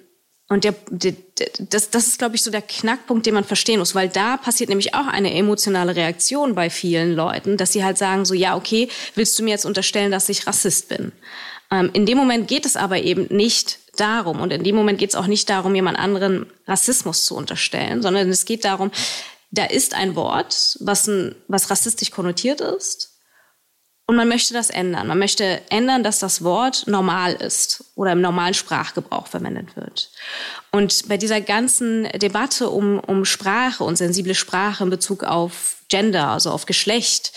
und 0.47 0.63
der, 0.63 0.75
der, 0.89 1.13
das, 1.59 1.89
das 1.89 2.07
ist, 2.07 2.19
glaube 2.19 2.35
ich, 2.35 2.43
so 2.43 2.51
der 2.51 2.61
Knackpunkt, 2.61 3.25
den 3.25 3.33
man 3.33 3.43
verstehen 3.43 3.79
muss, 3.79 3.95
weil 3.95 4.09
da 4.09 4.37
passiert 4.37 4.69
nämlich 4.69 4.93
auch 4.93 5.07
eine 5.07 5.33
emotionale 5.33 5.95
Reaktion 5.95 6.53
bei 6.53 6.69
vielen 6.69 7.15
Leuten, 7.15 7.57
dass 7.57 7.73
sie 7.73 7.83
halt 7.83 7.97
sagen, 7.97 8.25
so, 8.25 8.35
ja, 8.35 8.55
okay, 8.55 8.87
willst 9.15 9.39
du 9.39 9.43
mir 9.43 9.49
jetzt 9.51 9.65
unterstellen, 9.65 10.11
dass 10.11 10.29
ich 10.29 10.45
Rassist 10.45 10.89
bin? 10.89 11.11
Ähm, 11.71 11.89
in 11.93 12.05
dem 12.05 12.17
Moment 12.17 12.47
geht 12.47 12.67
es 12.67 12.75
aber 12.75 12.99
eben 12.99 13.25
nicht 13.35 13.79
darum, 13.95 14.39
und 14.39 14.53
in 14.53 14.63
dem 14.63 14.75
Moment 14.75 14.99
geht 14.99 15.09
es 15.09 15.15
auch 15.15 15.25
nicht 15.25 15.49
darum, 15.49 15.73
jemand 15.73 15.97
anderen 15.97 16.45
Rassismus 16.67 17.25
zu 17.25 17.35
unterstellen, 17.35 18.03
sondern 18.03 18.29
es 18.29 18.45
geht 18.45 18.65
darum, 18.65 18.91
da 19.49 19.65
ist 19.65 19.95
ein 19.95 20.15
Wort, 20.15 20.77
was, 20.81 21.07
ein, 21.07 21.35
was 21.47 21.71
rassistisch 21.71 22.11
konnotiert 22.11 22.61
ist. 22.61 23.14
Und 24.07 24.17
man 24.17 24.27
möchte 24.27 24.53
das 24.53 24.69
ändern. 24.69 25.07
Man 25.07 25.17
möchte 25.17 25.61
ändern, 25.69 26.03
dass 26.03 26.19
das 26.19 26.43
Wort 26.43 26.85
normal 26.85 27.33
ist 27.33 27.85
oder 27.95 28.11
im 28.11 28.21
normalen 28.21 28.53
Sprachgebrauch 28.53 29.25
verwendet 29.25 29.75
wird. 29.75 30.11
Und 30.71 31.07
bei 31.07 31.17
dieser 31.17 31.41
ganzen 31.41 32.03
Debatte 32.09 32.69
um, 32.69 32.99
um 32.99 33.25
Sprache 33.25 33.83
und 33.83 33.97
sensible 33.97 34.35
Sprache 34.35 34.83
in 34.83 34.91
Bezug 34.91 35.23
auf 35.23 35.77
Gender, 35.89 36.27
also 36.27 36.51
auf 36.51 36.67
Geschlecht, 36.67 37.33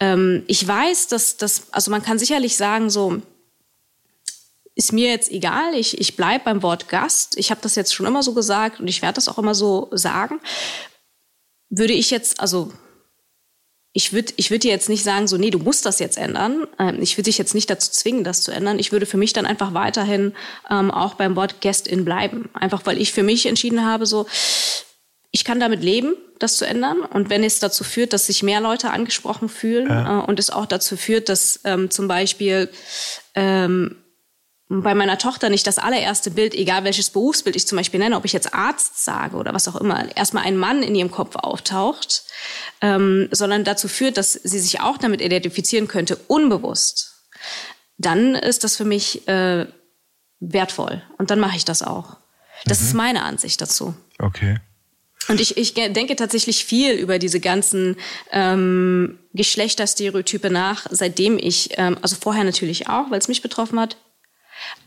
ähm, 0.00 0.42
ich 0.48 0.66
weiß, 0.66 1.06
dass 1.06 1.36
das, 1.36 1.72
also 1.72 1.92
man 1.92 2.02
kann 2.02 2.18
sicherlich 2.18 2.56
sagen, 2.56 2.90
so, 2.90 3.22
ist 4.74 4.92
mir 4.92 5.10
jetzt 5.10 5.30
egal, 5.30 5.74
ich, 5.74 6.00
ich 6.00 6.16
bleibe 6.16 6.44
beim 6.44 6.62
Wort 6.62 6.88
Gast. 6.88 7.36
Ich 7.36 7.50
habe 7.50 7.60
das 7.60 7.74
jetzt 7.74 7.94
schon 7.94 8.06
immer 8.06 8.22
so 8.22 8.32
gesagt 8.32 8.80
und 8.80 8.88
ich 8.88 9.02
werde 9.02 9.14
das 9.14 9.28
auch 9.28 9.38
immer 9.38 9.54
so 9.54 9.88
sagen. 9.92 10.40
Würde 11.68 11.92
ich 11.92 12.10
jetzt, 12.10 12.40
also 12.40 12.72
ich 13.98 14.12
würde 14.12 14.32
ich 14.36 14.52
würd 14.52 14.62
dir 14.62 14.70
jetzt 14.70 14.88
nicht 14.88 15.02
sagen, 15.02 15.26
so, 15.26 15.38
nee, 15.38 15.50
du 15.50 15.58
musst 15.58 15.84
das 15.84 15.98
jetzt 15.98 16.18
ändern. 16.18 16.68
Ähm, 16.78 17.02
ich 17.02 17.16
würde 17.16 17.24
dich 17.24 17.36
jetzt 17.36 17.52
nicht 17.52 17.68
dazu 17.68 17.90
zwingen, 17.90 18.22
das 18.22 18.42
zu 18.42 18.52
ändern. 18.52 18.78
Ich 18.78 18.92
würde 18.92 19.06
für 19.06 19.16
mich 19.16 19.32
dann 19.32 19.44
einfach 19.44 19.74
weiterhin 19.74 20.34
ähm, 20.70 20.92
auch 20.92 21.14
beim 21.14 21.34
Wort 21.34 21.60
Guest-in 21.60 22.04
bleiben. 22.04 22.48
Einfach 22.54 22.86
weil 22.86 23.00
ich 23.00 23.12
für 23.12 23.24
mich 23.24 23.46
entschieden 23.46 23.84
habe, 23.84 24.06
so, 24.06 24.28
ich 25.32 25.44
kann 25.44 25.58
damit 25.58 25.82
leben, 25.82 26.14
das 26.38 26.58
zu 26.58 26.64
ändern. 26.64 27.00
Und 27.00 27.28
wenn 27.28 27.42
es 27.42 27.58
dazu 27.58 27.82
führt, 27.82 28.12
dass 28.12 28.26
sich 28.26 28.44
mehr 28.44 28.60
Leute 28.60 28.90
angesprochen 28.90 29.48
fühlen 29.48 29.88
ja. 29.88 30.20
äh, 30.20 30.24
und 30.24 30.38
es 30.38 30.50
auch 30.50 30.66
dazu 30.66 30.96
führt, 30.96 31.28
dass 31.28 31.58
ähm, 31.64 31.90
zum 31.90 32.06
Beispiel 32.06 32.68
ähm, 33.34 33.96
bei 34.68 34.94
meiner 34.94 35.16
Tochter 35.16 35.48
nicht 35.48 35.66
das 35.66 35.78
allererste 35.78 36.30
Bild, 36.30 36.54
egal 36.54 36.84
welches 36.84 37.10
Berufsbild 37.10 37.56
ich 37.56 37.66
zum 37.66 37.76
Beispiel 37.76 38.00
nenne, 38.00 38.16
ob 38.16 38.26
ich 38.26 38.34
jetzt 38.34 38.52
Arzt 38.52 39.02
sage 39.02 39.36
oder 39.36 39.54
was 39.54 39.66
auch 39.66 39.76
immer, 39.76 40.14
erstmal 40.14 40.44
ein 40.44 40.58
Mann 40.58 40.82
in 40.82 40.94
ihrem 40.94 41.10
Kopf 41.10 41.36
auftaucht, 41.36 42.24
ähm, 42.82 43.28
sondern 43.30 43.64
dazu 43.64 43.88
führt, 43.88 44.18
dass 44.18 44.34
sie 44.34 44.58
sich 44.58 44.80
auch 44.80 44.98
damit 44.98 45.22
identifizieren 45.22 45.88
könnte, 45.88 46.16
unbewusst, 46.28 47.14
dann 47.96 48.34
ist 48.34 48.62
das 48.62 48.76
für 48.76 48.84
mich 48.84 49.26
äh, 49.26 49.66
wertvoll. 50.40 51.02
Und 51.16 51.30
dann 51.30 51.40
mache 51.40 51.56
ich 51.56 51.64
das 51.64 51.82
auch. 51.82 52.18
Das 52.66 52.80
mhm. 52.80 52.86
ist 52.86 52.94
meine 52.94 53.22
Ansicht 53.22 53.60
dazu. 53.62 53.94
Okay. 54.18 54.58
Und 55.28 55.40
ich, 55.40 55.56
ich 55.56 55.74
denke 55.74 56.16
tatsächlich 56.16 56.64
viel 56.64 56.92
über 56.92 57.18
diese 57.18 57.40
ganzen 57.40 57.96
ähm, 58.32 59.18
Geschlechterstereotype 59.34 60.50
nach, 60.50 60.86
seitdem 60.90 61.38
ich, 61.38 61.70
ähm, 61.78 61.98
also 62.02 62.16
vorher 62.16 62.44
natürlich 62.44 62.88
auch, 62.88 63.10
weil 63.10 63.18
es 63.18 63.28
mich 63.28 63.42
betroffen 63.42 63.78
hat, 63.80 63.96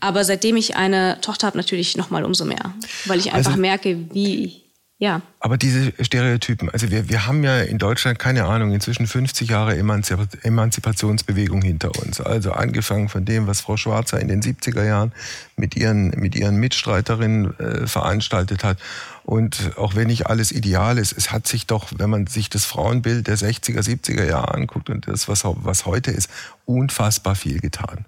aber 0.00 0.24
seitdem 0.24 0.56
ich 0.56 0.76
eine 0.76 1.18
Tochter 1.20 1.46
habe, 1.46 1.56
natürlich 1.56 1.96
noch 1.96 2.10
mal 2.10 2.24
umso 2.24 2.44
mehr, 2.44 2.74
weil 3.06 3.18
ich 3.18 3.32
einfach 3.32 3.52
also, 3.52 3.60
merke, 3.60 3.98
wie 4.12 4.62
ja. 5.02 5.20
Aber 5.40 5.58
diese 5.58 5.92
Stereotypen, 5.98 6.70
also 6.70 6.92
wir, 6.92 7.08
wir 7.08 7.26
haben 7.26 7.42
ja 7.42 7.58
in 7.58 7.78
Deutschland, 7.78 8.20
keine 8.20 8.44
Ahnung, 8.44 8.70
inzwischen 8.72 9.08
50 9.08 9.50
Jahre 9.50 9.76
Emanzipationsbewegung 9.76 11.60
hinter 11.60 11.90
uns. 12.00 12.20
Also 12.20 12.52
angefangen 12.52 13.08
von 13.08 13.24
dem, 13.24 13.48
was 13.48 13.62
Frau 13.62 13.76
Schwarzer 13.76 14.20
in 14.20 14.28
den 14.28 14.42
70er 14.42 14.84
Jahren 14.84 15.10
mit 15.56 15.74
ihren, 15.74 16.10
mit 16.10 16.36
ihren 16.36 16.54
Mitstreiterinnen 16.54 17.58
äh, 17.58 17.86
veranstaltet 17.88 18.62
hat. 18.62 18.78
Und 19.24 19.72
auch 19.76 19.96
wenn 19.96 20.06
nicht 20.06 20.28
alles 20.28 20.52
ideal 20.52 20.98
ist, 20.98 21.10
es 21.18 21.32
hat 21.32 21.48
sich 21.48 21.66
doch, 21.66 21.88
wenn 21.96 22.08
man 22.08 22.28
sich 22.28 22.48
das 22.48 22.64
Frauenbild 22.64 23.26
der 23.26 23.36
60er, 23.36 23.80
70er 23.80 24.24
Jahre 24.24 24.54
anguckt 24.54 24.88
und 24.88 25.08
das, 25.08 25.26
was, 25.26 25.42
was 25.44 25.84
heute 25.84 26.12
ist, 26.12 26.30
unfassbar 26.64 27.34
viel 27.34 27.58
getan. 27.58 28.04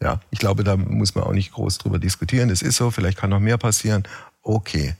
Ja, 0.00 0.20
ich 0.30 0.38
glaube, 0.38 0.62
da 0.64 0.76
muss 0.76 1.14
man 1.14 1.24
auch 1.24 1.32
nicht 1.32 1.52
groß 1.52 1.78
drüber 1.78 1.98
diskutieren. 1.98 2.48
Das 2.48 2.62
ist 2.62 2.76
so, 2.76 2.90
vielleicht 2.90 3.18
kann 3.18 3.30
noch 3.30 3.40
mehr 3.40 3.58
passieren. 3.58 4.04
Okay. 4.42 4.94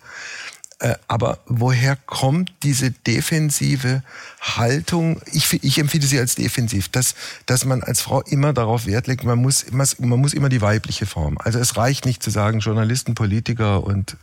Äh, 0.81 0.95
aber 1.09 1.39
woher 1.47 1.97
kommt 1.97 2.53
diese 2.63 2.93
defensive 2.93 4.03
Haltung? 4.41 5.21
Ich, 5.33 5.53
ich 5.65 5.79
empfinde 5.79 6.07
sie 6.07 6.19
als 6.21 6.37
defensiv, 6.37 6.89
dass, 6.89 7.15
dass 7.47 7.65
man 7.65 7.83
als 7.83 8.01
Frau 8.01 8.23
immer 8.23 8.53
darauf 8.53 8.87
Wert 8.87 9.09
legt, 9.09 9.25
man 9.25 9.41
muss, 9.41 9.67
man 9.73 10.21
muss 10.21 10.35
immer 10.35 10.49
die 10.49 10.61
weibliche 10.61 11.07
Form. 11.07 11.37
Also 11.39 11.59
es 11.59 11.77
reicht 11.77 12.05
nicht 12.05 12.23
zu 12.23 12.31
sagen, 12.31 12.61
Journalisten, 12.61 13.15
Politiker 13.15 13.83
und 13.83 14.17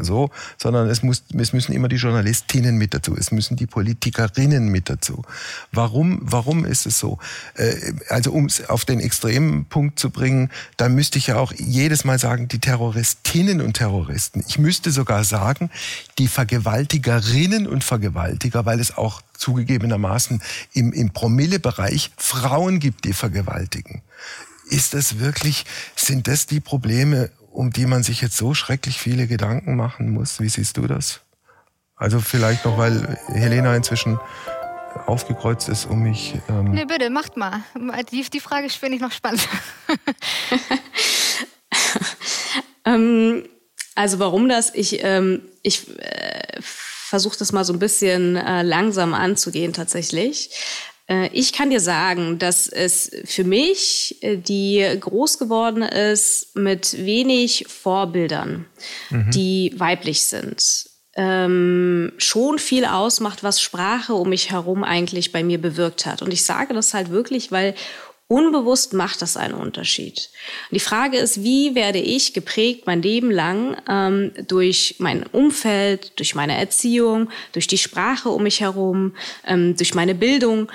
so, 0.00 0.30
sondern 0.58 0.88
es, 0.88 1.02
muss, 1.02 1.24
es 1.36 1.52
müssen 1.52 1.72
immer 1.72 1.88
die 1.88 1.96
Journalistinnen 1.96 2.76
mit 2.76 2.94
dazu, 2.94 3.16
es 3.16 3.32
müssen 3.32 3.56
die 3.56 3.66
Politikerinnen 3.66 4.68
mit 4.68 4.88
dazu. 4.88 5.24
Warum, 5.72 6.18
warum 6.22 6.64
ist 6.64 6.86
es 6.86 6.98
so? 6.98 7.18
Äh, 7.54 7.92
also 8.08 8.32
um 8.32 8.46
es 8.46 8.68
auf 8.68 8.84
den 8.84 9.00
extremen 9.00 9.66
Punkt 9.66 9.98
zu 9.98 10.10
bringen, 10.10 10.50
dann 10.76 10.94
müsste 10.94 11.18
ich 11.18 11.28
ja 11.28 11.36
auch 11.36 11.52
jedes 11.52 12.04
Mal 12.04 12.18
sagen, 12.18 12.48
die 12.48 12.58
Terroristinnen 12.58 13.60
und 13.60 13.74
Terroristen. 13.74 14.44
Ich 14.48 14.58
müsste 14.58 14.90
sogar 14.90 15.24
sagen, 15.24 15.70
die 16.18 16.28
Vergewaltigerinnen 16.28 17.66
und 17.66 17.84
Vergewaltiger, 17.84 18.64
weil 18.66 18.80
es 18.80 18.96
auch 18.96 19.22
zugegebenermaßen 19.36 20.42
im, 20.72 20.92
im 20.92 21.10
Promillebereich 21.10 22.12
Frauen 22.16 22.78
gibt, 22.78 23.04
die 23.04 23.12
vergewaltigen. 23.12 24.02
Ist 24.70 24.94
das 24.94 25.18
wirklich, 25.18 25.64
sind 25.96 26.28
das 26.28 26.46
die 26.46 26.60
Probleme 26.60 27.30
um 27.52 27.70
die 27.70 27.86
man 27.86 28.02
sich 28.02 28.20
jetzt 28.20 28.36
so 28.36 28.54
schrecklich 28.54 28.98
viele 28.98 29.26
Gedanken 29.26 29.76
machen 29.76 30.10
muss. 30.10 30.40
Wie 30.40 30.48
siehst 30.48 30.76
du 30.76 30.86
das? 30.86 31.20
Also 31.96 32.20
vielleicht 32.20 32.64
noch, 32.64 32.78
weil 32.78 33.18
Helena 33.28 33.76
inzwischen 33.76 34.18
aufgekreuzt 35.06 35.68
ist, 35.68 35.86
um 35.86 36.02
mich. 36.02 36.34
Ähm 36.48 36.72
nee, 36.72 36.84
bitte, 36.84 37.10
macht 37.10 37.36
mal. 37.36 37.62
Die, 38.10 38.22
die 38.22 38.40
Frage 38.40 38.68
finde 38.70 38.96
ich 38.96 39.00
noch 39.00 39.12
spannend. 39.12 39.48
ähm, 42.84 43.44
also 43.94 44.18
warum 44.18 44.48
das? 44.48 44.74
Ich, 44.74 45.04
ähm, 45.04 45.42
ich 45.62 45.98
äh, 45.98 46.60
versuche 46.60 47.38
das 47.38 47.52
mal 47.52 47.64
so 47.64 47.72
ein 47.72 47.78
bisschen 47.78 48.36
äh, 48.36 48.62
langsam 48.62 49.14
anzugehen 49.14 49.72
tatsächlich. 49.72 50.50
Äh, 51.12 51.28
ich 51.32 51.52
kann 51.52 51.70
dir 51.70 51.80
sagen, 51.80 52.38
dass 52.38 52.68
es 52.68 53.10
für 53.24 53.44
mich, 53.44 54.16
äh, 54.22 54.36
die 54.36 54.84
groß 54.98 55.38
geworden 55.38 55.82
ist 55.82 56.56
mit 56.56 57.04
wenig 57.04 57.66
Vorbildern, 57.68 58.66
mhm. 59.10 59.30
die 59.30 59.74
weiblich 59.76 60.24
sind, 60.24 60.88
ähm, 61.14 62.12
schon 62.16 62.58
viel 62.58 62.86
ausmacht, 62.86 63.42
was 63.42 63.60
Sprache 63.60 64.14
um 64.14 64.30
mich 64.30 64.50
herum 64.50 64.82
eigentlich 64.82 65.30
bei 65.30 65.44
mir 65.44 65.60
bewirkt 65.60 66.06
hat. 66.06 66.22
Und 66.22 66.32
ich 66.32 66.44
sage 66.44 66.72
das 66.72 66.94
halt 66.94 67.10
wirklich, 67.10 67.52
weil 67.52 67.74
Unbewusst 68.32 68.94
macht 68.94 69.20
das 69.20 69.36
einen 69.36 69.52
Unterschied. 69.52 70.30
Und 70.70 70.76
die 70.76 70.80
Frage 70.80 71.18
ist, 71.18 71.44
wie 71.44 71.74
werde 71.74 71.98
ich 71.98 72.32
geprägt 72.32 72.86
mein 72.86 73.02
Leben 73.02 73.30
lang 73.30 73.76
ähm, 73.86 74.32
durch 74.48 74.94
mein 75.00 75.24
Umfeld, 75.24 76.18
durch 76.18 76.34
meine 76.34 76.56
Erziehung, 76.56 77.28
durch 77.52 77.66
die 77.66 77.76
Sprache 77.76 78.30
um 78.30 78.44
mich 78.44 78.62
herum, 78.62 79.14
ähm, 79.46 79.76
durch 79.76 79.94
meine 79.94 80.14
Bildung 80.14 80.72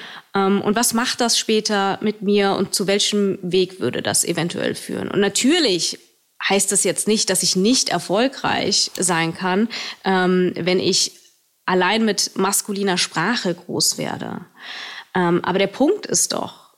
und 0.64 0.76
was 0.76 0.94
macht 0.94 1.22
das 1.22 1.38
später 1.38 2.00
mit 2.02 2.22
mir 2.22 2.54
und 2.54 2.74
zu 2.74 2.88
welchem 2.88 3.40
Weg 3.42 3.80
würde 3.80 4.02
das 4.02 4.24
eventuell 4.24 4.76
führen? 4.76 5.10
Und 5.10 5.20
natürlich 5.20 6.00
heißt 6.48 6.72
das 6.72 6.84
jetzt 6.84 7.08
nicht, 7.08 7.30
dass 7.30 7.44
ich 7.44 7.56
nicht 7.56 7.90
erfolgreich 7.90 8.92
sein 8.98 9.34
kann, 9.34 9.70
ähm, 10.04 10.54
wenn 10.56 10.80
ich 10.80 11.14
allein 11.66 12.06
mit 12.06 12.32
maskuliner 12.36 12.98
Sprache 12.98 13.54
groß 13.54 13.98
werde. 13.98 14.46
Ähm, 15.14 15.44
aber 15.44 15.60
der 15.60 15.68
Punkt 15.68 16.06
ist 16.06 16.34
doch, 16.34 16.76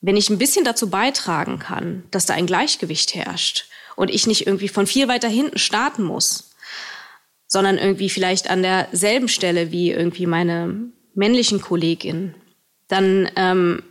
wenn 0.00 0.16
ich 0.16 0.30
ein 0.30 0.38
bisschen 0.38 0.64
dazu 0.64 0.90
beitragen 0.90 1.58
kann, 1.58 2.04
dass 2.10 2.26
da 2.26 2.34
ein 2.34 2.46
Gleichgewicht 2.46 3.14
herrscht 3.14 3.66
und 3.96 4.10
ich 4.10 4.26
nicht 4.26 4.46
irgendwie 4.46 4.68
von 4.68 4.86
viel 4.86 5.08
weiter 5.08 5.28
hinten 5.28 5.58
starten 5.58 6.02
muss, 6.02 6.54
sondern 7.46 7.76
irgendwie 7.76 8.08
vielleicht 8.08 8.48
an 8.48 8.62
derselben 8.62 9.28
Stelle 9.28 9.70
wie 9.70 9.90
irgendwie 9.90 10.26
meine 10.26 10.90
männlichen 11.14 11.60
Kolleginnen, 11.60 12.34
dann 12.92 13.30
ähm, 13.36 13.82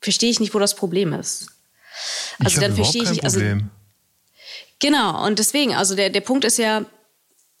verstehe 0.00 0.30
ich 0.30 0.40
nicht, 0.40 0.54
wo 0.54 0.58
das 0.58 0.74
Problem 0.74 1.12
ist. 1.12 1.48
Also 2.38 2.54
ich 2.54 2.58
dann 2.58 2.74
verstehe 2.74 3.02
ich 3.02 3.10
nicht. 3.10 3.24
Also, 3.24 3.40
genau, 4.80 5.24
und 5.26 5.38
deswegen, 5.38 5.74
also 5.74 5.94
der, 5.94 6.10
der 6.10 6.22
Punkt 6.22 6.44
ist 6.44 6.58
ja, 6.58 6.84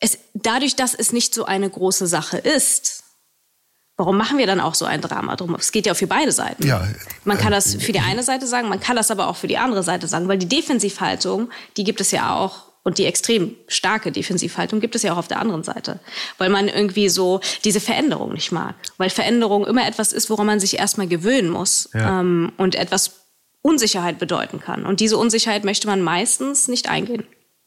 es, 0.00 0.18
dadurch, 0.34 0.74
dass 0.74 0.94
es 0.94 1.12
nicht 1.12 1.34
so 1.34 1.44
eine 1.44 1.68
große 1.68 2.06
Sache 2.06 2.38
ist, 2.38 3.00
Warum 3.98 4.16
machen 4.16 4.38
wir 4.38 4.46
dann 4.46 4.58
auch 4.58 4.74
so 4.74 4.86
ein 4.86 5.02
Drama 5.02 5.36
drum? 5.36 5.54
Es 5.54 5.70
geht 5.70 5.84
ja 5.84 5.92
für 5.92 6.06
beide 6.06 6.32
Seiten. 6.32 6.66
Ja, 6.66 6.88
man 7.24 7.36
kann 7.36 7.52
das 7.52 7.74
für 7.74 7.92
die 7.92 8.00
eine 8.00 8.22
Seite 8.22 8.46
sagen, 8.46 8.70
man 8.70 8.80
kann 8.80 8.96
das 8.96 9.10
aber 9.10 9.28
auch 9.28 9.36
für 9.36 9.48
die 9.48 9.58
andere 9.58 9.82
Seite 9.82 10.08
sagen, 10.08 10.28
weil 10.28 10.38
die 10.38 10.48
Defensivhaltung, 10.48 11.50
die 11.76 11.84
gibt 11.84 12.00
es 12.00 12.10
ja 12.10 12.34
auch 12.34 12.71
und 12.84 12.98
die 12.98 13.06
extrem 13.06 13.54
starke 13.68 14.10
Defensivhaltung 14.10 14.80
gibt 14.80 14.94
es 14.94 15.02
ja 15.02 15.12
auch 15.12 15.18
auf 15.18 15.28
der 15.28 15.40
anderen 15.40 15.62
Seite, 15.62 16.00
weil 16.38 16.48
man 16.48 16.68
irgendwie 16.68 17.08
so 17.08 17.40
diese 17.64 17.80
Veränderung 17.80 18.32
nicht 18.32 18.52
mag, 18.52 18.74
weil 18.98 19.10
Veränderung 19.10 19.66
immer 19.66 19.86
etwas 19.86 20.12
ist, 20.12 20.30
woran 20.30 20.46
man 20.46 20.60
sich 20.60 20.78
erstmal 20.78 21.06
gewöhnen 21.06 21.50
muss 21.50 21.90
ja. 21.94 22.20
ähm, 22.20 22.52
und 22.56 22.74
etwas 22.74 23.22
Unsicherheit 23.62 24.18
bedeuten 24.18 24.60
kann. 24.60 24.84
Und 24.84 25.00
diese 25.00 25.16
Unsicherheit 25.16 25.64
möchte 25.64 25.86
man 25.86 26.02
meistens 26.02 26.66
nicht 26.66 26.88
eingehen. 26.88 27.24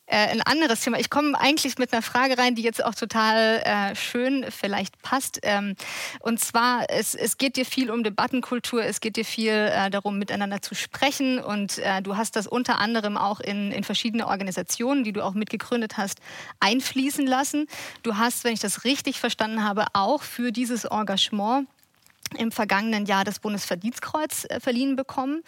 Äh, 0.08 0.18
ein 0.18 0.42
anderes 0.42 0.82
Thema. 0.82 1.00
Ich 1.00 1.10
komme 1.10 1.40
eigentlich 1.40 1.78
mit 1.78 1.92
einer 1.92 2.02
Frage 2.02 2.38
rein, 2.38 2.56
die 2.56 2.62
jetzt 2.62 2.84
auch 2.84 2.96
total 2.96 3.62
äh, 3.64 3.96
schön 3.96 4.46
vielleicht 4.50 5.02
passt. 5.02 5.40
Ähm, 5.44 5.76
und 6.20 6.40
zwar, 6.40 6.90
es, 6.90 7.16
es 7.16 7.38
geht 7.38 7.56
dir 7.56 7.66
viel 7.66 7.90
um 7.90 8.04
Debattenkultur, 8.04 8.84
es 8.84 9.02
geht 9.02 9.16
dir 9.16 9.26
viel 9.26 9.52
äh, 9.52 9.90
darum, 9.90 10.20
miteinander 10.20 10.62
zu 10.62 10.76
sprechen. 10.76 11.40
Und 11.40 11.80
äh, 11.80 12.02
du 12.02 12.18
hast 12.18 12.36
das 12.36 12.48
unter 12.48 12.80
anderem 12.80 13.18
auch 13.18 13.40
in, 13.40 13.72
in 13.72 13.84
verschiedene 13.84 14.28
Organisationen, 14.28 15.04
die 15.04 15.12
du 15.12 15.24
auch 15.24 15.34
mitgegründet 15.34 15.98
hast, 15.98 16.20
einfließen 16.60 17.26
lassen. 17.26 17.68
Du 18.04 18.18
hast, 18.18 18.44
wenn 18.44 18.54
ich 18.54 18.60
das 18.60 18.84
richtig 18.84 19.20
verstanden 19.20 19.64
habe, 19.64 19.86
auch 19.94 20.22
für 20.22 20.52
dieses 20.52 20.86
Engagement 20.86 21.68
im 22.38 22.52
vergangenen 22.52 23.06
Jahr 23.06 23.24
das 23.24 23.40
Bundesverdienstkreuz 23.40 24.46
äh, 24.50 24.60
verliehen 24.60 24.96
bekommen. 24.96 25.42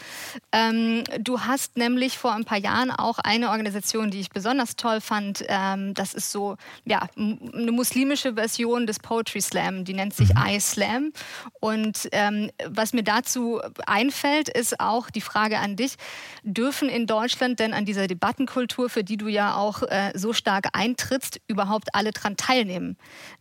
Ähm, 0.52 1.04
du 1.20 1.42
hast 1.42 1.78
nämlich 1.78 2.18
vor 2.18 2.34
ein 2.34 2.46
paar 2.46 2.58
Jahren 2.58 2.92
auch 2.92 3.20
eine 3.20 3.50
Organisation, 3.50 4.12
die 4.12 4.20
ich 4.20 4.30
besonders 4.30 4.76
toll 4.76 5.02
fand. 5.02 5.44
Ähm, 5.48 5.94
das 5.94 6.14
ist 6.14 6.32
so 6.32 6.56
ja 6.86 7.08
eine 7.18 7.72
muslimische 7.72 8.36
Version 8.36 8.88
des 8.88 9.00
Poetry 9.00 9.42
Slam. 9.42 9.86
Die 9.86 9.94
nennt 9.94 10.14
sich 10.14 10.30
mhm. 10.30 10.56
iSlam. 10.56 11.12
Und 11.60 12.08
ähm, 12.12 12.52
was 12.66 12.94
mir 12.94 13.04
dazu 13.04 13.60
einfällt, 13.86 14.50
ist 14.50 14.80
auch 14.80 15.10
die 15.10 15.22
Frage 15.22 15.60
an 15.60 15.76
dich: 15.76 15.96
Dürfen 16.44 16.90
in 16.90 17.08
Deutschland 17.08 17.60
denn 17.60 17.74
an 17.74 17.86
dieser 17.86 18.08
Debattenkultur, 18.08 18.90
für 18.90 19.04
die 19.04 19.18
du 19.18 19.28
ja 19.28 19.56
auch 19.56 19.84
äh, 19.84 20.12
so 20.14 20.32
stark 20.32 20.70
eintrittst, 20.74 21.42
überhaupt 21.48 21.94
alle 21.94 22.12
dran 22.12 22.38
teilnehmen? 22.38 22.98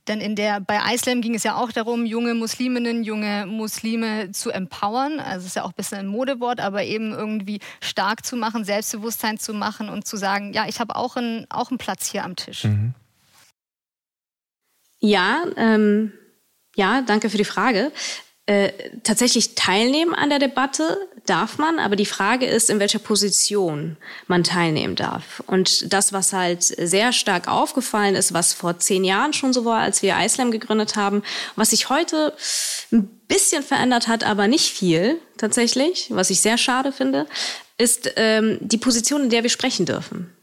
Denn 0.09 0.21
in 0.21 0.37
der 0.37 0.61
bei 0.61 0.95
iSlam 0.95 1.21
ging 1.21 1.35
es 1.35 1.43
ja 1.43 1.57
auch 1.57 1.73
darum, 1.73 2.07
junge 2.07 2.35
Musliminnen, 2.35 3.05
junge 3.05 3.26
Muslime 3.47 4.31
zu 4.33 4.51
empowern. 4.51 5.21
Also 5.21 5.47
ist 5.47 5.57
ja 5.57 5.65
auch 5.65 5.71
ein 5.71 5.77
bisschen 5.77 5.99
ein 5.99 6.07
Modewort, 6.07 6.61
aber 6.61 6.85
eben 6.85 7.13
irgendwie 7.13 7.61
stark 7.81 8.25
zu 8.25 8.37
machen, 8.37 8.65
Selbstbewusstsein 8.65 9.39
zu 9.39 9.53
machen 9.53 9.89
und 9.89 10.07
zu 10.07 10.17
sagen, 10.17 10.53
ja, 10.53 10.67
ich 10.69 10.81
habe 10.81 10.97
auch, 10.97 11.17
ein, 11.17 11.47
auch 11.51 11.71
einen 11.71 11.79
Platz 11.79 12.11
hier 12.11 12.25
am 12.25 12.37
Tisch. 12.37 12.65
Mhm. 12.65 12.95
Ja, 15.01 15.45
ähm, 15.57 16.13
ja, 16.75 17.03
danke 17.03 17.31
für 17.31 17.39
die 17.39 17.45
Frage. 17.45 17.93
Äh, 18.49 18.71
tatsächlich 19.03 19.57
teilnehmen 19.57 20.15
an 20.15 20.31
der 20.31 20.39
Debatte 20.39 21.09
darf 21.27 21.59
man, 21.59 21.81
aber 21.81 21.97
die 21.97 22.07
Frage 22.07 22.47
ist, 22.47 22.71
in 22.71 22.79
welcher 22.79 23.01
Position 23.01 23.97
man 24.29 24.45
teilnehmen 24.45 24.95
darf. 24.95 25.43
Und 25.49 25.93
das, 25.93 26.13
was 26.13 26.33
halt 26.33 26.63
sehr 26.63 27.13
stark 27.13 27.49
aufgefallen 27.49 28.15
ist, 28.15 28.33
was 28.33 28.53
vor 28.53 28.79
zehn 28.79 29.03
Jahren 29.03 29.33
schon 29.33 29.53
so 29.53 29.65
war, 29.65 29.81
als 29.81 30.01
wir 30.01 30.17
Islam 30.25 30.53
gegründet 30.53 30.95
haben, 30.95 31.25
was 31.57 31.71
sich 31.71 31.89
heute 31.89 32.35
ein 32.93 33.09
bisschen 33.27 33.65
verändert 33.65 34.07
hat, 34.07 34.23
aber 34.23 34.47
nicht 34.47 34.71
viel 34.71 35.19
tatsächlich, 35.39 36.07
was 36.11 36.31
ich 36.31 36.41
sehr 36.41 36.57
schade 36.57 36.93
finde, 36.93 37.27
ist 37.79 38.13
ähm, 38.15 38.59
die 38.61 38.79
Position, 38.79 39.25
in 39.25 39.31
der 39.31 39.43
wir 39.43 39.51
sprechen 39.51 39.87
dürfen. 39.87 40.36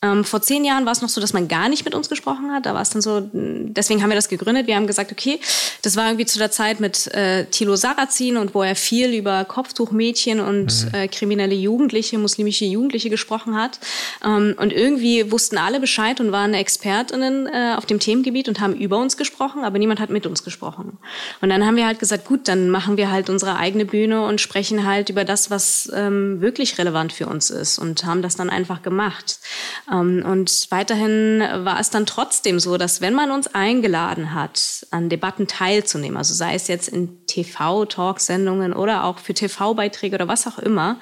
Ähm, 0.00 0.22
vor 0.22 0.40
zehn 0.40 0.64
Jahren 0.64 0.86
war 0.86 0.92
es 0.92 1.02
noch 1.02 1.08
so, 1.08 1.20
dass 1.20 1.32
man 1.32 1.48
gar 1.48 1.68
nicht 1.68 1.84
mit 1.84 1.92
uns 1.92 2.08
gesprochen 2.08 2.52
hat. 2.52 2.66
Da 2.66 2.74
war 2.74 2.82
es 2.82 2.90
dann 2.90 3.02
so, 3.02 3.28
deswegen 3.32 4.00
haben 4.00 4.10
wir 4.10 4.14
das 4.14 4.28
gegründet. 4.28 4.68
Wir 4.68 4.76
haben 4.76 4.86
gesagt, 4.86 5.10
okay, 5.10 5.40
das 5.82 5.96
war 5.96 6.06
irgendwie 6.06 6.26
zu 6.26 6.38
der 6.38 6.52
Zeit 6.52 6.78
mit 6.78 7.08
äh, 7.14 7.46
Thilo 7.46 7.74
Sarrazin 7.74 8.36
und 8.36 8.54
wo 8.54 8.62
er 8.62 8.76
viel 8.76 9.12
über 9.12 9.44
Kopftuchmädchen 9.44 10.38
und 10.38 10.86
mhm. 10.86 10.94
äh, 10.94 11.08
kriminelle 11.08 11.56
Jugendliche, 11.56 12.16
muslimische 12.16 12.64
Jugendliche 12.64 13.10
gesprochen 13.10 13.56
hat. 13.56 13.80
Ähm, 14.24 14.54
und 14.56 14.72
irgendwie 14.72 15.32
wussten 15.32 15.58
alle 15.58 15.80
Bescheid 15.80 16.20
und 16.20 16.30
waren 16.30 16.54
Expertinnen 16.54 17.48
äh, 17.48 17.74
auf 17.76 17.84
dem 17.84 17.98
Themengebiet 17.98 18.48
und 18.48 18.60
haben 18.60 18.76
über 18.76 18.98
uns 18.98 19.16
gesprochen, 19.16 19.64
aber 19.64 19.80
niemand 19.80 19.98
hat 19.98 20.10
mit 20.10 20.26
uns 20.26 20.44
gesprochen. 20.44 20.98
Und 21.40 21.48
dann 21.48 21.66
haben 21.66 21.74
wir 21.74 21.86
halt 21.86 21.98
gesagt, 21.98 22.24
gut, 22.24 22.46
dann 22.46 22.70
machen 22.70 22.98
wir 22.98 23.10
halt 23.10 23.28
unsere 23.30 23.56
eigene 23.56 23.84
Bühne 23.84 24.24
und 24.24 24.40
sprechen 24.40 24.86
halt 24.86 25.08
über 25.08 25.24
das, 25.24 25.50
was 25.50 25.90
ähm, 25.92 26.40
wirklich 26.40 26.78
relevant 26.78 27.12
für 27.12 27.26
uns 27.26 27.50
ist 27.50 27.80
und 27.80 28.04
haben 28.04 28.22
das 28.22 28.36
dann 28.36 28.48
einfach 28.48 28.82
gemacht. 28.82 29.40
Ähm, 29.92 30.24
und 30.26 30.66
weiterhin 30.70 31.40
war 31.40 31.80
es 31.80 31.90
dann 31.90 32.06
trotzdem 32.06 32.60
so, 32.60 32.76
dass 32.76 33.00
wenn 33.00 33.14
man 33.14 33.30
uns 33.30 33.48
eingeladen 33.54 34.34
hat, 34.34 34.86
an 34.90 35.08
Debatten 35.08 35.46
teilzunehmen, 35.46 36.16
also 36.16 36.34
sei 36.34 36.54
es 36.54 36.68
jetzt 36.68 36.88
in 36.88 37.26
TV-Talksendungen 37.26 38.72
oder 38.72 39.04
auch 39.04 39.18
für 39.18 39.34
TV-Beiträge 39.34 40.16
oder 40.16 40.28
was 40.28 40.46
auch 40.46 40.58
immer, 40.58 40.98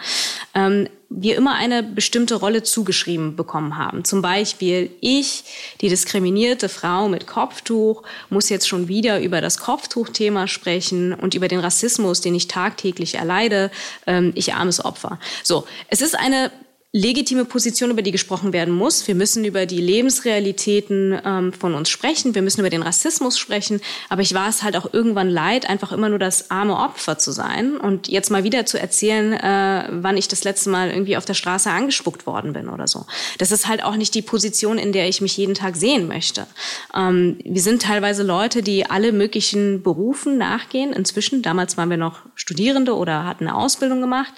ähm, 0.54 0.88
wir 1.08 1.36
immer 1.36 1.54
eine 1.54 1.84
bestimmte 1.84 2.34
Rolle 2.34 2.64
zugeschrieben 2.64 3.36
bekommen 3.36 3.78
haben. 3.78 4.04
Zum 4.04 4.22
Beispiel 4.22 4.90
ich, 5.00 5.44
die 5.80 5.88
diskriminierte 5.88 6.68
Frau 6.68 7.08
mit 7.08 7.28
Kopftuch, 7.28 8.02
muss 8.28 8.48
jetzt 8.48 8.66
schon 8.66 8.88
wieder 8.88 9.20
über 9.20 9.40
das 9.40 9.58
Kopftuchthema 9.58 10.48
sprechen 10.48 11.14
und 11.14 11.34
über 11.34 11.46
den 11.46 11.60
Rassismus, 11.60 12.20
den 12.22 12.34
ich 12.34 12.48
tagtäglich 12.48 13.14
erleide. 13.14 13.70
Ähm, 14.06 14.32
ich 14.34 14.54
armes 14.54 14.84
Opfer. 14.84 15.20
So, 15.44 15.66
es 15.88 16.02
ist 16.02 16.18
eine 16.18 16.50
legitime 16.96 17.44
Position, 17.44 17.90
über 17.90 18.00
die 18.00 18.10
gesprochen 18.10 18.54
werden 18.54 18.72
muss. 18.72 19.06
Wir 19.06 19.14
müssen 19.14 19.44
über 19.44 19.66
die 19.66 19.82
Lebensrealitäten 19.82 21.20
ähm, 21.22 21.52
von 21.52 21.74
uns 21.74 21.90
sprechen. 21.90 22.34
Wir 22.34 22.40
müssen 22.40 22.60
über 22.60 22.70
den 22.70 22.82
Rassismus 22.82 23.38
sprechen. 23.38 23.82
Aber 24.08 24.22
ich 24.22 24.32
war 24.32 24.48
es 24.48 24.62
halt 24.62 24.76
auch 24.78 24.94
irgendwann 24.94 25.28
leid, 25.28 25.68
einfach 25.68 25.92
immer 25.92 26.08
nur 26.08 26.18
das 26.18 26.50
arme 26.50 26.74
Opfer 26.74 27.18
zu 27.18 27.32
sein 27.32 27.76
und 27.76 28.08
jetzt 28.08 28.30
mal 28.30 28.44
wieder 28.44 28.64
zu 28.64 28.80
erzählen, 28.80 29.34
äh, 29.34 29.88
wann 29.90 30.16
ich 30.16 30.28
das 30.28 30.44
letzte 30.44 30.70
Mal 30.70 30.90
irgendwie 30.90 31.18
auf 31.18 31.26
der 31.26 31.34
Straße 31.34 31.70
angespuckt 31.70 32.26
worden 32.26 32.54
bin 32.54 32.70
oder 32.70 32.86
so. 32.86 33.04
Das 33.36 33.52
ist 33.52 33.68
halt 33.68 33.84
auch 33.84 33.96
nicht 33.96 34.14
die 34.14 34.22
Position, 34.22 34.78
in 34.78 34.92
der 34.92 35.06
ich 35.06 35.20
mich 35.20 35.36
jeden 35.36 35.54
Tag 35.54 35.76
sehen 35.76 36.08
möchte. 36.08 36.46
Ähm, 36.94 37.38
wir 37.44 37.60
sind 37.60 37.82
teilweise 37.82 38.22
Leute, 38.22 38.62
die 38.62 38.86
alle 38.86 39.12
möglichen 39.12 39.82
Berufen 39.82 40.38
nachgehen. 40.38 40.94
Inzwischen, 40.94 41.42
damals 41.42 41.76
waren 41.76 41.90
wir 41.90 41.98
noch 41.98 42.20
Studierende 42.36 42.96
oder 42.96 43.24
hatten 43.26 43.46
eine 43.46 43.54
Ausbildung 43.54 44.00
gemacht. 44.00 44.32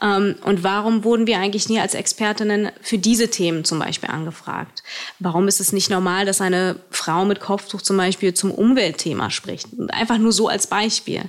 Ähm, 0.00 0.36
und 0.44 0.62
warum 0.62 1.02
wurden 1.02 1.26
wir 1.26 1.38
eigentlich 1.38 1.68
nie 1.68 1.80
als 1.80 2.03
Expertinnen 2.04 2.70
für 2.82 2.98
diese 2.98 3.30
Themen 3.30 3.64
zum 3.64 3.78
Beispiel 3.78 4.10
angefragt. 4.10 4.82
Warum 5.20 5.48
ist 5.48 5.58
es 5.58 5.72
nicht 5.72 5.88
normal, 5.88 6.26
dass 6.26 6.42
eine 6.42 6.76
Frau 6.90 7.24
mit 7.24 7.40
Kopftuch 7.40 7.80
zum 7.80 7.96
Beispiel 7.96 8.34
zum 8.34 8.50
Umweltthema 8.50 9.30
spricht? 9.30 9.68
Einfach 9.88 10.18
nur 10.18 10.32
so 10.32 10.48
als 10.48 10.66
Beispiel. 10.66 11.22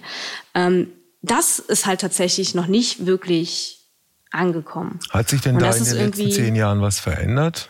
Ähm, 0.54 0.90
das 1.22 1.60
ist 1.60 1.86
halt 1.86 2.02
tatsächlich 2.02 2.56
noch 2.56 2.68
nicht 2.68 3.06
wirklich 3.06 3.88
angekommen. 4.32 5.00
Hat 5.12 5.30
sich 5.30 5.40
denn 5.40 5.58
da 5.58 5.72
in 5.72 5.86
den 5.86 5.96
letzten 5.96 6.32
zehn 6.32 6.56
Jahren 6.58 6.82
was 6.82 7.00
verändert? 7.00 7.70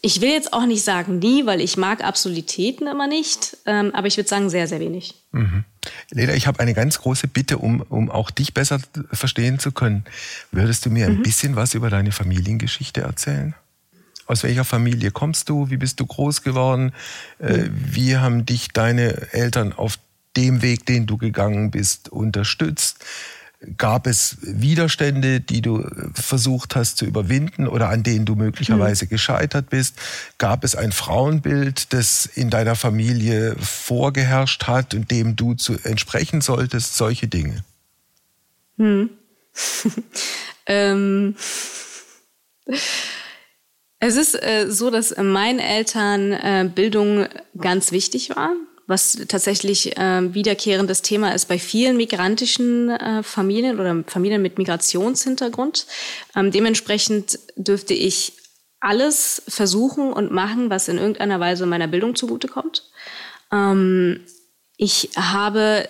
Ich 0.00 0.20
will 0.20 0.30
jetzt 0.30 0.52
auch 0.52 0.66
nicht 0.66 0.84
sagen 0.84 1.18
nie, 1.18 1.46
weil 1.46 1.60
ich 1.60 1.76
mag 1.76 2.04
Absolutäten 2.04 2.86
immer 2.86 3.08
nicht, 3.08 3.56
ähm, 3.66 3.94
aber 3.94 4.06
ich 4.06 4.16
würde 4.16 4.28
sagen 4.28 4.50
sehr, 4.50 4.68
sehr 4.68 4.78
wenig. 4.78 5.14
Mhm. 5.32 5.64
Leda, 6.10 6.34
ich 6.34 6.46
habe 6.46 6.60
eine 6.60 6.74
ganz 6.74 6.98
große 6.98 7.28
Bitte, 7.28 7.58
um, 7.58 7.80
um 7.80 8.10
auch 8.10 8.30
dich 8.30 8.54
besser 8.54 8.78
verstehen 9.12 9.58
zu 9.58 9.72
können. 9.72 10.04
Würdest 10.52 10.84
du 10.84 10.90
mir 10.90 11.08
mhm. 11.08 11.16
ein 11.16 11.22
bisschen 11.22 11.56
was 11.56 11.74
über 11.74 11.90
deine 11.90 12.12
Familiengeschichte 12.12 13.00
erzählen? 13.00 13.54
Aus 14.26 14.42
welcher 14.42 14.64
Familie 14.64 15.10
kommst 15.10 15.48
du? 15.48 15.70
Wie 15.70 15.78
bist 15.78 15.98
du 16.00 16.06
groß 16.06 16.42
geworden? 16.42 16.92
Äh, 17.40 17.56
mhm. 17.56 17.70
wie 17.72 18.16
haben 18.18 18.44
dich 18.44 18.68
deine 18.68 19.32
Eltern 19.32 19.72
auf 19.72 19.98
dem 20.36 20.60
Weg, 20.60 20.84
den 20.84 21.06
du 21.06 21.16
gegangen 21.16 21.70
bist, 21.70 22.10
unterstützt? 22.10 23.04
Gab 23.76 24.06
es 24.06 24.36
Widerstände, 24.40 25.40
die 25.40 25.62
du 25.62 25.80
äh, 25.80 26.10
versucht 26.14 26.76
hast 26.76 26.96
zu 26.96 27.04
überwinden 27.04 27.66
oder 27.66 27.88
an 27.88 28.04
denen 28.04 28.24
du 28.24 28.36
möglicherweise 28.36 29.06
mhm. 29.06 29.08
gescheitert 29.08 29.68
bist? 29.68 29.96
Gab 30.38 30.62
es 30.62 30.76
ein 30.76 30.92
Frauenbild, 30.92 31.92
das 31.92 32.26
in 32.26 32.50
deiner 32.50 32.76
Familie 32.76 33.56
vorgeherrscht 33.56 34.68
hat 34.68 34.94
und 34.94 35.10
dem 35.10 35.34
du 35.34 35.54
zu 35.54 35.76
entsprechen 35.82 36.40
solltest? 36.40 36.96
Solche 36.96 37.26
Dinge. 37.26 37.64
Hm. 38.76 39.10
ähm. 40.66 41.34
Es 43.98 44.14
ist 44.14 44.40
äh, 44.40 44.66
so, 44.70 44.90
dass 44.90 45.16
meinen 45.16 45.58
Eltern 45.58 46.32
äh, 46.32 46.70
Bildung 46.72 47.26
ganz 47.56 47.90
wichtig 47.90 48.30
war 48.30 48.52
was 48.88 49.18
tatsächlich 49.28 49.96
äh, 49.98 50.34
wiederkehrendes 50.34 51.02
Thema 51.02 51.34
ist 51.34 51.46
bei 51.46 51.58
vielen 51.58 51.96
migrantischen 51.98 52.88
äh, 52.88 53.22
Familien 53.22 53.78
oder 53.78 54.02
Familien 54.06 54.42
mit 54.42 54.56
Migrationshintergrund. 54.56 55.86
Ähm, 56.34 56.50
dementsprechend 56.50 57.38
dürfte 57.54 57.92
ich 57.94 58.32
alles 58.80 59.42
versuchen 59.46 60.12
und 60.12 60.32
machen, 60.32 60.70
was 60.70 60.88
in 60.88 60.96
irgendeiner 60.96 61.38
Weise 61.38 61.66
meiner 61.66 61.86
Bildung 61.86 62.16
zugutekommt. 62.16 62.90
Ähm, 63.52 64.24
ich 64.80 65.10
habe 65.16 65.88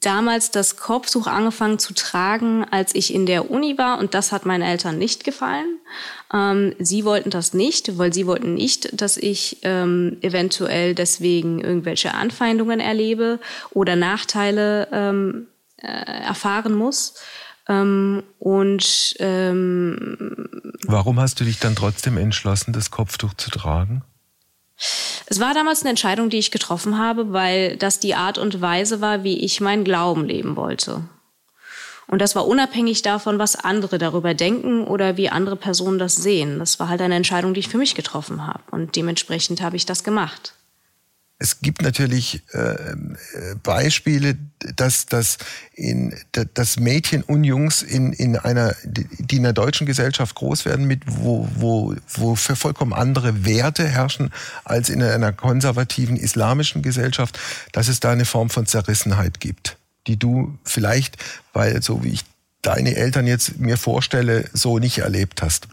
damals 0.00 0.50
das 0.50 0.76
Korbtuch 0.76 1.28
angefangen 1.28 1.78
zu 1.78 1.94
tragen, 1.94 2.66
als 2.68 2.92
ich 2.92 3.14
in 3.14 3.26
der 3.26 3.48
Uni 3.48 3.78
war 3.78 4.00
und 4.00 4.12
das 4.12 4.32
hat 4.32 4.44
meinen 4.44 4.62
Eltern 4.62 4.98
nicht 4.98 5.22
gefallen. 5.22 5.78
Ähm, 6.32 6.74
sie 6.80 7.04
wollten 7.04 7.30
das 7.30 7.54
nicht, 7.54 7.96
weil 7.96 8.12
sie 8.12 8.26
wollten 8.26 8.54
nicht, 8.54 9.00
dass 9.00 9.16
ich 9.16 9.58
ähm, 9.62 10.16
eventuell 10.20 10.96
deswegen 10.96 11.60
irgendwelche 11.60 12.12
Anfeindungen 12.14 12.80
erlebe 12.80 13.38
oder 13.70 13.94
Nachteile 13.94 14.88
ähm, 14.90 15.46
äh, 15.76 15.86
erfahren 15.86 16.74
muss. 16.74 17.14
Ähm, 17.68 18.24
und 18.40 19.14
ähm, 19.20 20.48
warum 20.88 21.20
hast 21.20 21.38
du 21.38 21.44
dich 21.44 21.60
dann 21.60 21.76
trotzdem 21.76 22.18
entschlossen, 22.18 22.72
das 22.72 22.90
Kopftuch 22.90 23.34
zu 23.34 23.50
tragen? 23.50 24.02
Es 25.26 25.40
war 25.40 25.54
damals 25.54 25.80
eine 25.80 25.90
Entscheidung, 25.90 26.30
die 26.30 26.38
ich 26.38 26.50
getroffen 26.50 26.98
habe, 26.98 27.32
weil 27.32 27.76
das 27.76 28.00
die 28.00 28.14
Art 28.14 28.38
und 28.38 28.60
Weise 28.60 29.00
war, 29.00 29.24
wie 29.24 29.44
ich 29.44 29.60
meinen 29.60 29.84
Glauben 29.84 30.24
leben 30.24 30.56
wollte. 30.56 31.02
Und 32.06 32.20
das 32.20 32.36
war 32.36 32.46
unabhängig 32.46 33.02
davon, 33.02 33.38
was 33.38 33.56
andere 33.56 33.98
darüber 33.98 34.34
denken 34.34 34.86
oder 34.86 35.16
wie 35.16 35.30
andere 35.30 35.56
Personen 35.56 35.98
das 35.98 36.16
sehen. 36.16 36.58
Das 36.58 36.78
war 36.78 36.88
halt 36.88 37.00
eine 37.00 37.14
Entscheidung, 37.14 37.54
die 37.54 37.60
ich 37.60 37.68
für 37.68 37.78
mich 37.78 37.94
getroffen 37.94 38.46
habe. 38.46 38.62
Und 38.70 38.96
dementsprechend 38.96 39.62
habe 39.62 39.76
ich 39.76 39.86
das 39.86 40.04
gemacht. 40.04 40.54
Es 41.38 41.60
gibt 41.60 41.82
natürlich 41.82 42.42
äh, 42.52 42.94
Beispiele, 43.62 44.36
dass, 44.76 45.06
dass, 45.06 45.38
in, 45.74 46.14
dass 46.54 46.78
Mädchen 46.78 47.22
und 47.22 47.42
Jungs 47.42 47.82
in, 47.82 48.12
in 48.12 48.36
einer, 48.36 48.74
die 48.84 49.36
in 49.36 49.42
der 49.42 49.52
deutschen 49.52 49.86
Gesellschaft 49.86 50.36
groß 50.36 50.64
werden, 50.64 50.86
mit 50.86 51.02
wo, 51.06 51.48
wo, 51.56 51.94
wo 52.08 52.36
für 52.36 52.54
vollkommen 52.54 52.92
andere 52.92 53.44
Werte 53.44 53.86
herrschen 53.86 54.30
als 54.64 54.88
in 54.88 55.02
einer 55.02 55.32
konservativen 55.32 56.16
islamischen 56.16 56.82
Gesellschaft, 56.82 57.38
dass 57.72 57.88
es 57.88 57.98
da 57.98 58.12
eine 58.12 58.26
Form 58.26 58.48
von 58.48 58.66
Zerrissenheit 58.66 59.40
gibt, 59.40 59.76
die 60.06 60.16
du 60.16 60.56
vielleicht, 60.62 61.16
weil 61.52 61.82
so 61.82 62.04
wie 62.04 62.10
ich 62.10 62.24
deine 62.62 62.94
Eltern 62.94 63.26
jetzt 63.26 63.58
mir 63.58 63.76
vorstelle, 63.76 64.48
so 64.52 64.78
nicht 64.78 64.98
erlebt 64.98 65.42
hast. 65.42 65.68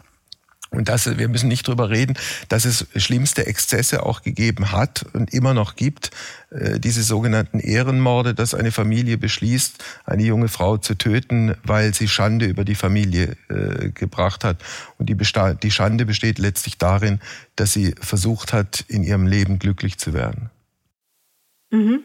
Und 0.72 0.88
dass 0.88 1.18
wir 1.18 1.28
müssen 1.28 1.48
nicht 1.48 1.68
drüber 1.68 1.90
reden, 1.90 2.16
dass 2.48 2.64
es 2.64 2.86
schlimmste 2.96 3.46
Exzesse 3.46 4.04
auch 4.04 4.22
gegeben 4.22 4.72
hat 4.72 5.04
und 5.12 5.32
immer 5.34 5.52
noch 5.52 5.76
gibt. 5.76 6.10
Äh, 6.50 6.80
diese 6.80 7.02
sogenannten 7.02 7.60
Ehrenmorde, 7.60 8.34
dass 8.34 8.54
eine 8.54 8.72
Familie 8.72 9.18
beschließt, 9.18 9.84
eine 10.06 10.22
junge 10.22 10.48
Frau 10.48 10.78
zu 10.78 10.94
töten, 10.94 11.54
weil 11.62 11.92
sie 11.92 12.08
Schande 12.08 12.46
über 12.46 12.64
die 12.64 12.74
Familie 12.74 13.36
äh, 13.50 13.90
gebracht 13.90 14.44
hat. 14.44 14.62
Und 14.96 15.10
die, 15.10 15.16
die 15.62 15.70
Schande 15.70 16.06
besteht 16.06 16.38
letztlich 16.38 16.78
darin, 16.78 17.20
dass 17.54 17.74
sie 17.74 17.94
versucht 18.00 18.54
hat, 18.54 18.82
in 18.88 19.04
ihrem 19.04 19.26
Leben 19.26 19.58
glücklich 19.58 19.98
zu 19.98 20.14
werden. 20.14 20.50
Mhm. 21.70 22.00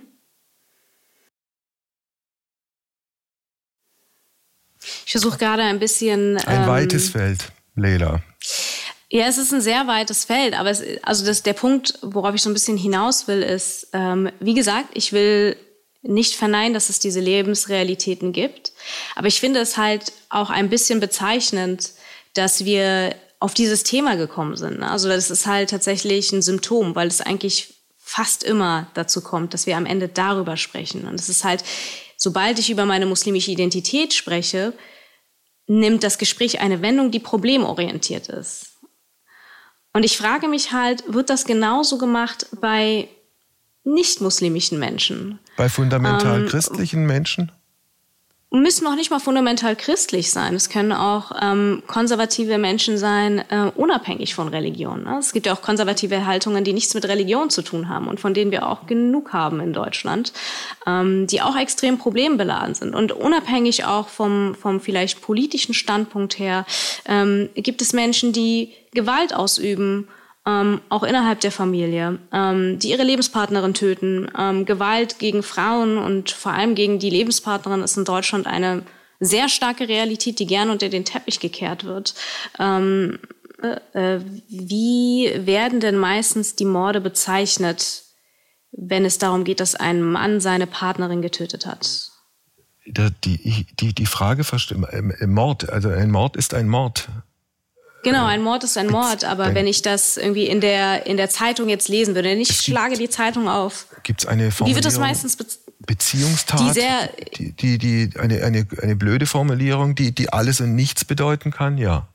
Ich 5.06 5.12
versuche 5.12 5.38
gerade 5.38 5.64
ein 5.64 5.80
bisschen. 5.80 6.38
Ein 6.38 6.64
ähm, 6.64 6.68
weites 6.68 7.10
Feld, 7.10 7.52
Leila. 7.78 8.22
Ja, 9.10 9.28
es 9.28 9.38
ist 9.38 9.54
ein 9.54 9.62
sehr 9.62 9.88
weites 9.88 10.26
Feld, 10.26 10.54
aber 10.60 10.70
es, 10.70 10.84
also 11.04 11.26
das, 11.26 11.42
der 11.42 11.54
Punkt, 11.54 11.98
worauf 12.02 12.36
ich 12.36 12.42
so 12.42 12.50
ein 12.50 12.54
bisschen 12.54 12.78
hinaus 12.78 13.28
will, 13.30 13.42
ist, 13.42 13.88
ähm, 13.94 14.30
wie 14.42 14.54
gesagt, 14.54 14.90
ich 14.94 15.14
will 15.14 15.56
nicht 16.02 16.36
verneinen, 16.36 16.74
dass 16.74 16.90
es 16.90 17.00
diese 17.00 17.22
Lebensrealitäten 17.22 18.34
gibt, 18.34 18.74
aber 19.16 19.28
ich 19.28 19.40
finde 19.40 19.62
es 19.62 19.78
halt 19.78 20.12
auch 20.30 20.50
ein 20.50 20.70
bisschen 20.70 21.00
bezeichnend, 21.00 21.92
dass 22.34 22.66
wir 22.66 23.16
auf 23.40 23.54
dieses 23.54 23.84
Thema 23.84 24.16
gekommen 24.16 24.58
sind. 24.58 24.80
Ne? 24.80 24.90
Also 24.90 25.08
das 25.08 25.30
ist 25.30 25.46
halt 25.46 25.70
tatsächlich 25.70 26.32
ein 26.34 26.42
Symptom, 26.42 26.96
weil 26.96 27.08
es 27.08 27.22
eigentlich 27.22 27.76
fast 27.98 28.44
immer 28.44 28.88
dazu 28.94 29.22
kommt, 29.22 29.54
dass 29.54 29.68
wir 29.68 29.78
am 29.78 29.86
Ende 29.86 30.08
darüber 30.08 30.58
sprechen. 30.58 31.08
Und 31.08 31.16
es 31.16 31.30
ist 31.30 31.44
halt, 31.44 31.64
sobald 32.16 32.58
ich 32.58 32.70
über 32.70 32.86
meine 32.86 33.06
muslimische 33.06 33.52
Identität 33.52 34.14
spreche, 34.14 34.74
nimmt 35.68 36.04
das 36.04 36.18
Gespräch 36.18 36.62
eine 36.62 36.82
Wendung, 36.82 37.12
die 37.12 37.20
problemorientiert 37.20 38.30
ist. 38.30 38.78
Und 39.94 40.04
ich 40.04 40.18
frage 40.18 40.48
mich 40.48 40.72
halt, 40.72 41.04
wird 41.08 41.30
das 41.30 41.46
genauso 41.46 41.98
gemacht 41.98 42.48
bei 42.60 43.10
nicht-muslimischen 43.84 44.80
Menschen? 44.80 45.40
Bei 45.56 45.70
fundamental 45.70 46.42
ähm, 46.42 46.48
christlichen 46.48 47.06
Menschen? 47.06 47.52
Müssen 48.50 48.86
noch 48.86 48.96
nicht 48.96 49.12
mal 49.12 49.20
fundamental 49.20 49.76
christlich 49.76 50.32
sein. 50.32 50.56
Es 50.56 50.70
können 50.70 50.94
auch 50.94 51.32
ähm, 51.42 51.84
konservative 51.86 52.58
Menschen 52.58 52.98
sein, 52.98 53.40
äh, 53.50 53.72
unabhängig 53.76 54.36
von 54.36 54.48
Religion. 54.48 55.04
Ne? 55.04 55.18
Es 55.20 55.34
gibt 55.34 55.48
ja 55.48 55.54
auch 55.54 55.62
konservative 55.62 56.26
Haltungen, 56.26 56.64
die 56.64 56.72
nichts 56.72 56.94
mit 56.94 57.06
Religion 57.06 57.50
zu 57.50 57.62
tun 57.62 57.90
haben 57.90 58.08
und 58.08 58.22
von 58.22 58.34
denen 58.34 58.52
wir 58.52 58.68
auch 58.68 58.88
genug 58.88 59.34
haben 59.34 59.60
in 59.60 59.74
Deutschland, 59.74 60.32
ähm, 60.86 61.28
die 61.28 61.42
auch 61.42 61.58
extrem 61.58 61.98
problembeladen 61.98 62.74
sind. 62.74 62.96
Und 62.96 63.12
unabhängig 63.12 63.84
auch 63.84 64.08
vom, 64.08 64.56
vom 64.56 64.80
vielleicht 64.80 65.22
politischen 65.22 65.74
Standpunkt 65.74 66.40
her 66.40 66.66
ähm, 67.06 67.50
gibt 67.56 67.82
es 67.82 67.92
Menschen, 67.92 68.32
die 68.32 68.72
Gewalt 68.94 69.36
ausüben 69.36 70.08
ähm, 70.48 70.80
auch 70.88 71.04
innerhalb 71.04 71.42
der 71.42 71.52
Familie, 71.52 72.20
ähm, 72.32 72.80
die 72.80 72.92
ihre 72.92 73.04
Lebenspartnerin 73.04 73.74
töten. 73.74 74.32
Ähm, 74.38 74.66
Gewalt 74.66 75.20
gegen 75.20 75.44
Frauen 75.44 75.98
und 75.98 76.32
vor 76.32 76.54
allem 76.54 76.74
gegen 76.74 77.00
die 77.00 77.10
Lebenspartnerin 77.10 77.82
ist 77.84 77.98
in 77.98 78.06
Deutschland 78.06 78.48
eine 78.48 78.84
sehr 79.20 79.50
starke 79.50 79.90
Realität, 79.90 80.40
die 80.40 80.46
gerne 80.46 80.72
unter 80.72 80.88
den 80.88 81.04
Teppich 81.04 81.42
gekehrt 81.42 81.84
wird. 81.84 82.16
Ähm, 82.60 83.20
äh, 83.62 84.16
äh, 84.16 84.22
wie 84.48 85.32
werden 85.36 85.82
denn 85.82 85.98
meistens 85.98 86.56
die 86.56 86.66
Morde 86.66 87.02
bezeichnet, 87.02 88.04
wenn 88.72 89.04
es 89.04 89.18
darum 89.18 89.44
geht, 89.44 89.60
dass 89.60 89.76
ein 89.76 90.02
Mann 90.02 90.40
seine 90.40 90.68
Partnerin 90.68 91.22
getötet 91.22 91.66
hat? 91.66 92.12
Die, 92.86 93.66
die, 93.82 93.94
die 93.94 94.06
Frage, 94.06 94.46
Mord, 95.26 95.70
also 95.70 95.90
ein 95.90 96.10
Mord 96.10 96.38
ist 96.38 96.54
ein 96.54 96.70
Mord. 96.70 97.10
Genau, 98.04 98.26
ein 98.26 98.42
Mord 98.42 98.64
ist 98.64 98.78
ein 98.78 98.88
Mord, 98.88 99.24
aber 99.24 99.54
wenn 99.54 99.68
ich 99.68 99.82
das 99.82 100.18
irgendwie 100.18 100.48
in 100.48 100.62
der, 100.62 101.08
in 101.08 101.18
der 101.18 101.30
Zeitung 101.30 101.68
jetzt 101.68 101.90
lesen 101.90 102.16
würde, 102.16 102.32
ich 102.34 102.50
schlage 102.50 102.96
die 102.96 103.10
Zeitung 103.10 103.50
auf. 103.50 103.88
Gibt 104.04 104.22
es 104.22 104.28
eine 104.28 104.52
Formulierung? 104.52 104.70
Wie 104.70 104.76
wird 104.76 104.86
das 104.86 105.00
meistens 105.00 105.36
be 105.36 105.46
Beziehungstat? 105.80 106.60
Die, 106.60 106.72
sehr, 106.72 107.10
die, 107.38 107.52
die, 107.54 107.78
die, 107.78 108.10
eine, 108.20 108.44
eine, 108.44 108.68
eine 108.82 108.96
blöde 108.96 109.26
Formulierung, 109.26 109.96
die, 109.96 110.14
die 110.14 110.32
alles 110.34 110.60
und 110.60 110.76
nichts 110.76 111.06
bedeuten 111.06 111.52
kann, 111.52 111.78
ja. 111.78 112.08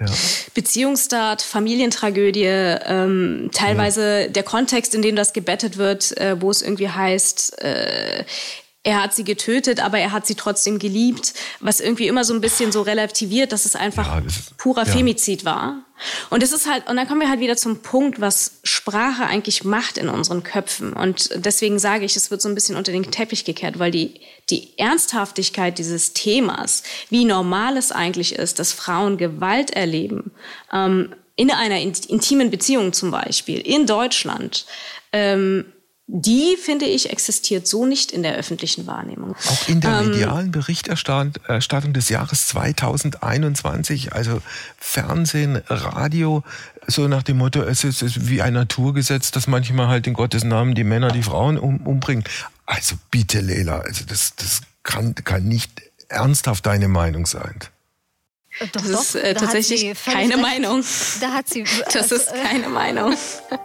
Ja. 0.00 0.06
Beziehungstat, 0.54 1.42
Familientragödie, 1.42 2.44
ähm, 2.44 3.50
teilweise 3.52 4.22
ja. 4.22 4.28
der 4.28 4.42
Kontext, 4.44 4.94
in 4.94 5.02
dem 5.02 5.14
das 5.14 5.34
gebettet 5.34 5.76
wird, 5.76 6.16
äh, 6.16 6.40
wo 6.40 6.50
es 6.50 6.62
irgendwie 6.62 6.88
heißt, 6.88 7.60
äh, 7.62 8.24
er 8.82 9.02
hat 9.02 9.14
sie 9.14 9.24
getötet, 9.24 9.80
aber 9.80 9.98
er 9.98 10.10
hat 10.10 10.26
sie 10.26 10.34
trotzdem 10.34 10.78
geliebt, 10.78 11.34
was 11.60 11.80
irgendwie 11.80 12.08
immer 12.08 12.24
so 12.24 12.32
ein 12.32 12.40
bisschen 12.40 12.72
so 12.72 12.80
relativiert, 12.80 13.52
dass 13.52 13.66
es 13.66 13.76
einfach 13.76 14.06
ja, 14.06 14.20
das 14.22 14.52
purer 14.56 14.86
ja. 14.86 14.92
Femizid 14.92 15.44
war. 15.44 15.84
Und 16.30 16.42
es 16.42 16.52
ist 16.52 16.66
halt, 16.66 16.88
und 16.88 16.96
dann 16.96 17.06
kommen 17.06 17.20
wir 17.20 17.28
halt 17.28 17.40
wieder 17.40 17.58
zum 17.58 17.82
Punkt, 17.82 18.22
was 18.22 18.60
Sprache 18.64 19.26
eigentlich 19.26 19.64
macht 19.64 19.98
in 19.98 20.08
unseren 20.08 20.42
Köpfen. 20.42 20.94
Und 20.94 21.28
deswegen 21.44 21.78
sage 21.78 22.06
ich, 22.06 22.16
es 22.16 22.30
wird 22.30 22.40
so 22.40 22.48
ein 22.48 22.54
bisschen 22.54 22.76
unter 22.76 22.90
den 22.90 23.10
Teppich 23.10 23.44
gekehrt, 23.44 23.78
weil 23.78 23.90
die, 23.90 24.20
die 24.48 24.78
Ernsthaftigkeit 24.78 25.76
dieses 25.76 26.14
Themas, 26.14 26.82
wie 27.10 27.26
normal 27.26 27.76
es 27.76 27.92
eigentlich 27.92 28.34
ist, 28.34 28.58
dass 28.58 28.72
Frauen 28.72 29.18
Gewalt 29.18 29.72
erleben, 29.72 30.30
ähm, 30.72 31.14
in 31.36 31.50
einer 31.50 31.78
intimen 31.80 32.50
Beziehung 32.50 32.94
zum 32.94 33.10
Beispiel, 33.10 33.60
in 33.60 33.86
Deutschland, 33.86 34.64
ähm, 35.12 35.66
die, 36.12 36.56
finde 36.60 36.86
ich, 36.86 37.10
existiert 37.10 37.68
so 37.68 37.86
nicht 37.86 38.10
in 38.10 38.24
der 38.24 38.34
öffentlichen 38.34 38.86
Wahrnehmung. 38.88 39.36
Auch 39.46 39.68
in 39.68 39.80
der 39.80 40.00
ähm, 40.00 40.10
medialen 40.10 40.50
Berichterstattung 40.50 41.92
des 41.92 42.08
Jahres 42.08 42.48
2021, 42.48 44.12
also 44.12 44.42
Fernsehen, 44.76 45.62
Radio, 45.68 46.42
so 46.88 47.06
nach 47.06 47.22
dem 47.22 47.38
Motto, 47.38 47.62
es 47.62 47.84
ist, 47.84 48.28
wie 48.28 48.42
ein 48.42 48.54
Naturgesetz, 48.54 49.30
dass 49.30 49.46
manchmal 49.46 49.86
halt 49.86 50.08
in 50.08 50.14
Gottes 50.14 50.42
Namen 50.42 50.74
die 50.74 50.82
Männer 50.82 51.12
die 51.12 51.22
Frauen 51.22 51.56
um, 51.58 51.76
umbringen. 51.86 52.24
Also 52.66 52.96
bitte, 53.12 53.40
Lela, 53.40 53.78
also 53.78 54.04
das, 54.04 54.34
das 54.34 54.62
kann, 54.82 55.14
kann 55.14 55.44
nicht 55.44 55.70
ernsthaft 56.08 56.66
deine 56.66 56.88
Meinung 56.88 57.26
sein. 57.26 57.60
Doch, 58.60 58.82
das 58.82 58.92
doch, 58.92 59.00
ist 59.00 59.14
äh, 59.14 59.34
tatsächlich 59.34 60.04
keine 60.04 60.34
recht. 60.34 60.42
Meinung. 60.42 60.84
Da 61.20 61.32
hat 61.32 61.48
sie. 61.48 61.64
Das 61.92 62.12
ist 62.12 62.28
äh, 62.28 62.38
keine 62.42 62.68
Meinung. 62.68 63.14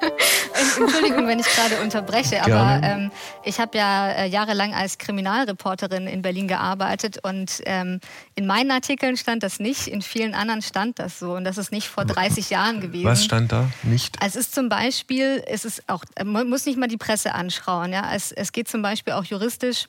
Entschuldigung, 0.80 1.28
wenn 1.28 1.40
ich 1.40 1.46
gerade 1.48 1.82
unterbreche, 1.82 2.42
aber 2.44 2.80
ähm, 2.82 3.12
ich 3.44 3.60
habe 3.60 3.78
ja 3.78 4.10
äh, 4.10 4.28
jahrelang 4.28 4.74
als 4.74 4.98
Kriminalreporterin 4.98 6.08
in 6.08 6.22
Berlin 6.22 6.48
gearbeitet 6.48 7.20
und 7.24 7.62
ähm, 7.66 8.00
in 8.36 8.48
meinen 8.48 8.72
Artikeln 8.72 9.18
stand 9.18 9.44
das 9.44 9.60
nicht, 9.60 9.88
in 9.88 10.02
vielen 10.02 10.34
anderen 10.34 10.62
stand 10.62 11.00
das 11.00 11.20
so 11.20 11.34
und 11.34 11.44
das 11.44 11.58
ist 11.58 11.72
nicht 11.72 11.88
vor 11.88 12.06
30 12.06 12.50
Jahren 12.50 12.80
gewesen. 12.80 13.06
Was 13.06 13.24
stand 13.24 13.52
da 13.52 13.70
nicht? 13.84 14.18
Es 14.26 14.36
ist 14.36 14.56
zum 14.56 14.70
Beispiel, 14.70 15.44
es 15.48 15.66
ist 15.66 15.84
auch, 15.88 16.04
man 16.24 16.50
muss 16.50 16.66
nicht 16.66 16.78
mal 16.78 16.88
die 16.88 16.98
Presse 16.98 17.34
anschauen, 17.34 17.92
ja, 17.92 18.14
es, 18.14 18.32
es 18.32 18.52
geht 18.52 18.68
zum 18.68 18.82
Beispiel 18.82 19.14
auch 19.14 19.26
juristisch 19.26 19.88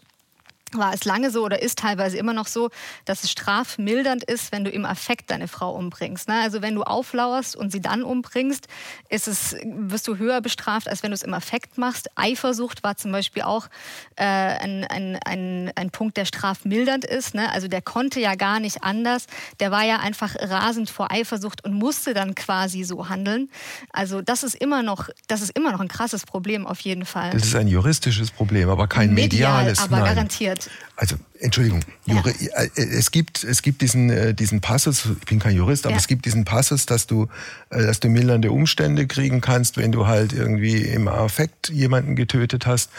war 0.72 0.92
es 0.92 1.04
lange 1.04 1.30
so 1.30 1.44
oder 1.44 1.62
ist 1.62 1.78
teilweise 1.78 2.16
immer 2.16 2.32
noch 2.32 2.46
so, 2.46 2.70
dass 3.04 3.22
es 3.22 3.30
strafmildernd 3.30 4.24
ist, 4.24 4.52
wenn 4.52 4.64
du 4.64 4.70
im 4.70 4.84
Affekt 4.84 5.30
deine 5.30 5.48
Frau 5.48 5.74
umbringst. 5.74 6.28
Ne? 6.28 6.40
Also 6.42 6.60
wenn 6.60 6.74
du 6.74 6.82
auflauerst 6.82 7.54
und 7.54 7.70
sie 7.70 7.80
dann 7.80 8.02
umbringst, 8.02 8.66
ist 9.08 9.28
es, 9.28 9.56
wirst 9.64 10.08
du 10.08 10.16
höher 10.16 10.40
bestraft, 10.40 10.88
als 10.88 11.02
wenn 11.02 11.10
du 11.10 11.14
es 11.14 11.22
im 11.22 11.34
Affekt 11.34 11.78
machst. 11.78 12.10
Eifersucht 12.16 12.82
war 12.82 12.96
zum 12.96 13.12
Beispiel 13.12 13.42
auch 13.42 13.68
äh, 14.16 14.24
ein, 14.24 14.84
ein, 14.84 15.18
ein, 15.24 15.72
ein 15.76 15.90
Punkt, 15.90 16.16
der 16.16 16.24
strafmildernd 16.24 17.04
ist. 17.04 17.34
Ne? 17.34 17.50
Also 17.52 17.68
der 17.68 17.82
konnte 17.82 18.20
ja 18.20 18.34
gar 18.34 18.58
nicht 18.58 18.82
anders. 18.82 19.26
Der 19.60 19.70
war 19.70 19.84
ja 19.84 19.98
einfach 19.98 20.34
rasend 20.40 20.90
vor 20.90 21.12
Eifersucht 21.12 21.64
und 21.64 21.74
musste 21.74 22.12
dann 22.12 22.34
quasi 22.34 22.82
so 22.82 23.08
handeln. 23.08 23.50
Also 23.92 24.20
das 24.20 24.42
ist 24.42 24.54
immer 24.54 24.82
noch, 24.82 25.08
das 25.28 25.42
ist 25.42 25.56
immer 25.56 25.70
noch 25.70 25.80
ein 25.80 25.88
krasses 25.88 26.26
Problem 26.26 26.66
auf 26.66 26.80
jeden 26.80 27.04
Fall. 27.04 27.30
Das 27.30 27.44
ist 27.44 27.54
ein 27.54 27.68
juristisches 27.68 28.32
Problem, 28.32 28.68
aber 28.68 28.88
kein 28.88 29.14
Medial, 29.14 29.62
mediales. 29.62 29.78
Aber 29.78 29.98
nein. 29.98 30.14
garantiert 30.14 30.55
wird. 30.64 30.70
Also 30.96 31.16
Entschuldigung, 31.40 31.80
ja. 32.06 32.22
Äh, 32.24 32.68
es 32.76 33.10
gibt 33.10 33.44
es 33.44 33.62
gibt 33.62 33.82
diesen 33.82 34.10
äh, 34.10 34.34
diesen 34.34 34.60
Passus. 34.60 35.06
Ich 35.20 35.26
bin 35.26 35.38
kein 35.38 35.54
Jurist, 35.54 35.84
aber 35.86 35.94
ja. 35.94 35.98
es 35.98 36.08
gibt 36.08 36.24
diesen 36.24 36.44
Passus, 36.44 36.86
dass 36.86 37.06
du 37.06 37.28
äh, 37.70 37.82
dass 37.82 38.00
du 38.00 38.08
mildernde 38.08 38.50
Umstände 38.50 39.06
kriegen 39.06 39.40
kannst, 39.40 39.76
wenn 39.76 39.92
du 39.92 40.06
halt 40.06 40.32
irgendwie 40.32 40.82
im 40.82 41.08
Affekt 41.08 41.68
jemanden 41.68 42.16
getötet 42.16 42.66
hast. 42.66 42.90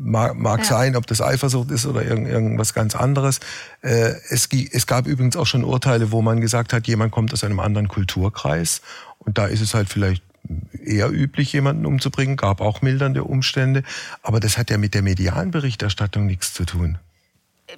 Mag, 0.00 0.36
mag 0.36 0.60
ja. 0.60 0.64
sein, 0.64 0.94
ob 0.94 1.08
das 1.08 1.20
Eifersucht 1.20 1.72
ist 1.72 1.84
oder 1.84 2.04
irgend, 2.04 2.28
irgendwas 2.28 2.72
ganz 2.72 2.94
anderes. 2.94 3.40
Es, 3.80 4.48
es 4.48 4.86
gab 4.86 5.08
übrigens 5.08 5.36
auch 5.36 5.46
schon 5.46 5.64
Urteile, 5.64 6.12
wo 6.12 6.22
man 6.22 6.40
gesagt 6.40 6.72
hat, 6.72 6.86
jemand 6.86 7.10
kommt 7.10 7.32
aus 7.32 7.42
einem 7.42 7.58
anderen 7.58 7.88
Kulturkreis 7.88 8.80
und 9.18 9.38
da 9.38 9.46
ist 9.46 9.60
es 9.60 9.74
halt 9.74 9.88
vielleicht 9.88 10.22
eher 10.72 11.10
üblich, 11.10 11.52
jemanden 11.52 11.86
umzubringen, 11.86 12.36
gab 12.36 12.60
auch 12.60 12.82
mildernde 12.82 13.24
Umstände, 13.24 13.82
aber 14.22 14.40
das 14.40 14.58
hat 14.58 14.70
ja 14.70 14.78
mit 14.78 14.94
der 14.94 15.02
medialen 15.02 15.50
Berichterstattung 15.50 16.26
nichts 16.26 16.54
zu 16.54 16.64
tun. 16.64 16.98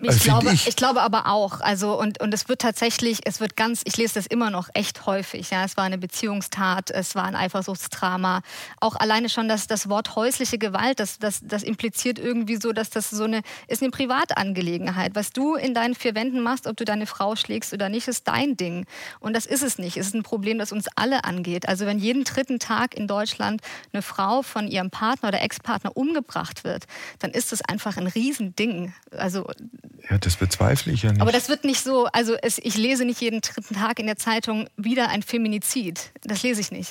Ich, 0.00 0.08
also 0.08 0.24
glaube, 0.24 0.52
ich. 0.52 0.68
ich. 0.68 0.76
glaube 0.76 1.02
aber 1.02 1.26
auch. 1.26 1.60
Also 1.60 1.98
und, 1.98 2.20
und 2.20 2.32
es 2.32 2.48
wird 2.48 2.60
tatsächlich, 2.60 3.20
es 3.24 3.40
wird 3.40 3.56
ganz, 3.56 3.82
ich 3.84 3.96
lese 3.96 4.14
das 4.14 4.26
immer 4.26 4.50
noch 4.50 4.68
echt 4.74 5.06
häufig. 5.06 5.50
Ja, 5.50 5.64
es 5.64 5.76
war 5.76 5.84
eine 5.84 5.98
Beziehungstat, 5.98 6.90
es 6.90 7.14
war 7.14 7.24
ein 7.24 7.34
Eifersuchtsdrama. 7.34 8.42
Auch 8.80 8.94
alleine 8.96 9.28
schon 9.28 9.48
das, 9.48 9.66
das 9.66 9.88
Wort 9.88 10.14
häusliche 10.14 10.58
Gewalt, 10.58 11.00
das, 11.00 11.18
das, 11.18 11.40
das 11.42 11.62
impliziert 11.64 12.18
irgendwie 12.18 12.56
so, 12.56 12.72
dass 12.72 12.90
das 12.90 13.10
so 13.10 13.24
eine 13.24 13.42
ist 13.66 13.82
eine 13.82 13.90
Privatangelegenheit. 13.90 15.14
Was 15.14 15.32
du 15.32 15.56
in 15.56 15.74
deinen 15.74 15.94
vier 15.94 16.14
Wänden 16.14 16.40
machst, 16.40 16.66
ob 16.66 16.76
du 16.76 16.84
deine 16.84 17.06
Frau 17.06 17.34
schlägst 17.34 17.72
oder 17.72 17.88
nicht, 17.88 18.06
ist 18.06 18.28
dein 18.28 18.56
Ding. 18.56 18.86
Und 19.18 19.34
das 19.34 19.46
ist 19.46 19.62
es 19.62 19.78
nicht. 19.78 19.96
Es 19.96 20.08
ist 20.08 20.14
ein 20.14 20.22
Problem, 20.22 20.58
das 20.58 20.70
uns 20.70 20.86
alle 20.94 21.24
angeht. 21.24 21.68
Also 21.68 21.86
wenn 21.86 21.98
jeden 21.98 22.24
dritten 22.24 22.60
Tag 22.60 22.94
in 22.94 23.08
Deutschland 23.08 23.60
eine 23.92 24.02
Frau 24.02 24.42
von 24.42 24.68
ihrem 24.68 24.90
Partner 24.90 25.30
oder 25.30 25.42
Ex-Partner 25.42 25.96
umgebracht 25.96 26.62
wird, 26.62 26.84
dann 27.18 27.32
ist 27.32 27.50
das 27.50 27.60
einfach 27.62 27.96
ein 27.96 28.06
Riesending. 28.06 28.94
Also 29.10 29.46
ja, 30.10 30.18
das 30.18 30.36
bezweifle 30.36 30.92
ich 30.92 31.02
ja 31.02 31.12
nicht. 31.12 31.20
Aber 31.20 31.32
das 31.32 31.48
wird 31.48 31.64
nicht 31.64 31.82
so, 31.82 32.06
also 32.06 32.34
es, 32.42 32.58
ich 32.58 32.76
lese 32.76 33.04
nicht 33.04 33.20
jeden 33.20 33.40
dritten 33.40 33.74
Tag 33.74 33.98
in 33.98 34.06
der 34.06 34.16
Zeitung 34.16 34.68
wieder 34.76 35.08
ein 35.08 35.22
Feminizid. 35.22 36.10
Das 36.22 36.42
lese 36.42 36.60
ich 36.60 36.70
nicht. 36.70 36.90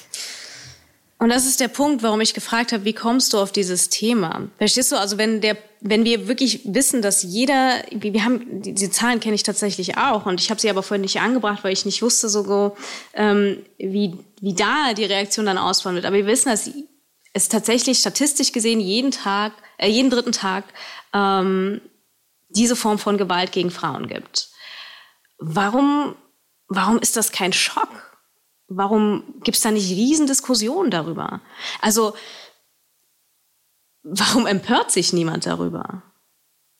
Und 1.21 1.29
das 1.29 1.45
ist 1.45 1.59
der 1.59 1.67
Punkt, 1.67 2.01
warum 2.01 2.21
ich 2.21 2.33
gefragt 2.33 2.71
habe, 2.71 2.85
wie 2.85 2.93
kommst 2.93 3.33
du 3.33 3.39
auf 3.39 3.51
dieses 3.51 3.89
Thema? 3.89 4.47
Verstehst 4.57 4.93
du? 4.93 4.95
Also 4.95 5.17
wenn 5.17 5.41
der, 5.41 5.57
wenn 5.81 6.05
wir 6.05 6.29
wirklich 6.29 6.61
wissen, 6.63 7.01
dass 7.01 7.23
jeder, 7.23 7.83
wir 7.91 8.23
haben, 8.23 8.61
diese 8.61 8.89
Zahlen 8.89 9.19
kenne 9.19 9.35
ich 9.35 9.43
tatsächlich 9.43 9.97
auch 9.97 10.25
und 10.25 10.39
ich 10.39 10.49
habe 10.49 10.61
sie 10.61 10.69
aber 10.69 10.81
vorhin 10.81 11.01
nicht 11.01 11.19
angebracht, 11.19 11.65
weil 11.65 11.73
ich 11.73 11.85
nicht 11.85 12.01
wusste 12.01 12.29
so, 12.29 12.77
ähm, 13.13 13.57
wie, 13.77 14.15
wie 14.39 14.53
da 14.53 14.93
die 14.93 15.03
Reaktion 15.03 15.45
dann 15.45 15.57
ausfallen 15.57 15.95
wird. 15.95 16.05
Aber 16.05 16.15
wir 16.15 16.25
wissen, 16.25 16.49
dass 16.49 16.71
es 17.33 17.49
tatsächlich 17.49 17.99
statistisch 17.99 18.53
gesehen 18.53 18.79
jeden 18.79 19.11
Tag, 19.11 19.51
äh, 19.77 19.89
jeden 19.89 20.09
dritten 20.09 20.31
Tag 20.31 20.63
ähm, 21.13 21.81
diese 22.49 22.75
Form 22.75 22.99
von 22.99 23.17
Gewalt 23.17 23.51
gegen 23.51 23.71
Frauen 23.71 24.07
gibt. 24.07 24.49
Warum, 25.37 26.15
warum 26.67 26.99
ist 26.99 27.15
das 27.15 27.31
kein 27.31 27.53
Schock? 27.53 27.89
Warum 28.67 29.23
gibt 29.43 29.57
es 29.57 29.63
da 29.63 29.71
nicht 29.71 29.89
Riesendiskussionen 29.89 30.91
darüber? 30.91 31.41
Also, 31.81 32.13
warum 34.03 34.45
empört 34.45 34.91
sich 34.91 35.13
niemand 35.13 35.45
darüber? 35.45 36.03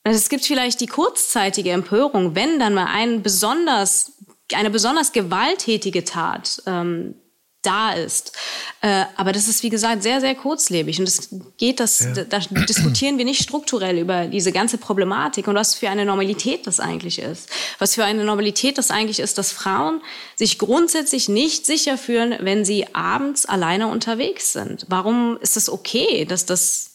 Also, 0.04 0.18
es 0.18 0.28
gibt 0.28 0.44
vielleicht 0.44 0.80
die 0.80 0.86
kurzzeitige 0.86 1.70
Empörung, 1.70 2.34
wenn 2.34 2.60
dann 2.60 2.74
mal 2.74 2.86
ein 2.86 3.22
besonders, 3.22 4.12
eine 4.54 4.70
besonders 4.70 5.12
gewalttätige 5.12 6.04
Tat 6.04 6.62
ähm, 6.66 7.19
da 7.62 7.92
ist. 7.92 8.32
Äh, 8.80 9.04
aber 9.16 9.32
das 9.32 9.48
ist, 9.48 9.62
wie 9.62 9.68
gesagt, 9.68 10.02
sehr, 10.02 10.20
sehr 10.20 10.34
kurzlebig. 10.34 10.98
Und 10.98 11.08
es 11.08 11.28
geht, 11.58 11.80
das, 11.80 12.00
ja. 12.00 12.12
da, 12.24 12.38
da 12.38 12.38
diskutieren 12.38 13.18
wir 13.18 13.24
nicht 13.24 13.42
strukturell 13.42 13.98
über 13.98 14.26
diese 14.26 14.52
ganze 14.52 14.78
Problematik 14.78 15.46
und 15.46 15.54
was 15.54 15.74
für 15.74 15.90
eine 15.90 16.04
Normalität 16.04 16.66
das 16.66 16.80
eigentlich 16.80 17.18
ist. 17.18 17.50
Was 17.78 17.94
für 17.94 18.04
eine 18.04 18.24
Normalität 18.24 18.78
das 18.78 18.90
eigentlich 18.90 19.20
ist, 19.20 19.36
dass 19.36 19.52
Frauen 19.52 20.00
sich 20.36 20.58
grundsätzlich 20.58 21.28
nicht 21.28 21.66
sicher 21.66 21.98
fühlen, 21.98 22.36
wenn 22.40 22.64
sie 22.64 22.94
abends 22.94 23.44
alleine 23.46 23.88
unterwegs 23.88 24.52
sind. 24.52 24.86
Warum 24.88 25.36
ist 25.40 25.56
es 25.56 25.68
okay, 25.68 26.24
dass 26.24 26.46
das 26.46 26.92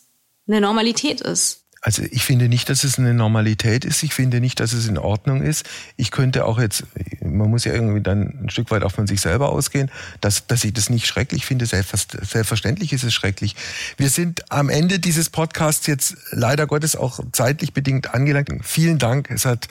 eine 0.48 0.62
Normalität 0.62 1.22
ist? 1.22 1.65
Also 1.86 2.02
ich 2.10 2.26
finde 2.26 2.50
nicht, 2.50 2.68
dass 2.72 2.84
es 2.84 2.98
eine 2.98 3.14
Normalität 3.14 3.86
ist. 3.86 4.02
Ich 4.02 4.16
finde 4.16 4.40
nicht, 4.40 4.60
dass 4.60 4.74
es 4.74 4.88
in 4.88 4.98
Ordnung 4.98 5.44
ist. 5.44 5.70
Ich 5.98 6.10
könnte 6.10 6.46
auch 6.46 6.58
jetzt, 6.58 6.84
man 7.22 7.52
muss 7.52 7.64
ja 7.64 7.74
irgendwie 7.74 8.02
dann 8.02 8.40
ein 8.42 8.50
Stück 8.50 8.72
weit 8.72 8.82
auch 8.82 8.92
von 8.92 9.06
sich 9.06 9.22
selber 9.22 9.50
ausgehen, 9.50 9.92
dass, 10.20 10.48
dass 10.48 10.64
ich 10.64 10.74
das 10.74 10.90
nicht 10.90 11.06
schrecklich 11.06 11.46
finde. 11.46 11.68
Selbstverständlich 11.68 12.92
ist 12.92 13.04
es 13.04 13.14
schrecklich. 13.14 13.56
Wir 13.98 14.10
sind 14.10 14.52
am 14.52 14.70
Ende 14.70 14.98
dieses 14.98 15.30
Podcasts 15.30 15.86
jetzt 15.86 16.18
leider 16.32 16.66
Gottes 16.66 16.96
auch 16.96 17.20
zeitlich 17.34 17.72
bedingt 17.72 18.16
angelangt. 18.16 18.50
Vielen 18.64 18.98
Dank. 18.98 19.30
Es 19.30 19.46
hat 19.46 19.68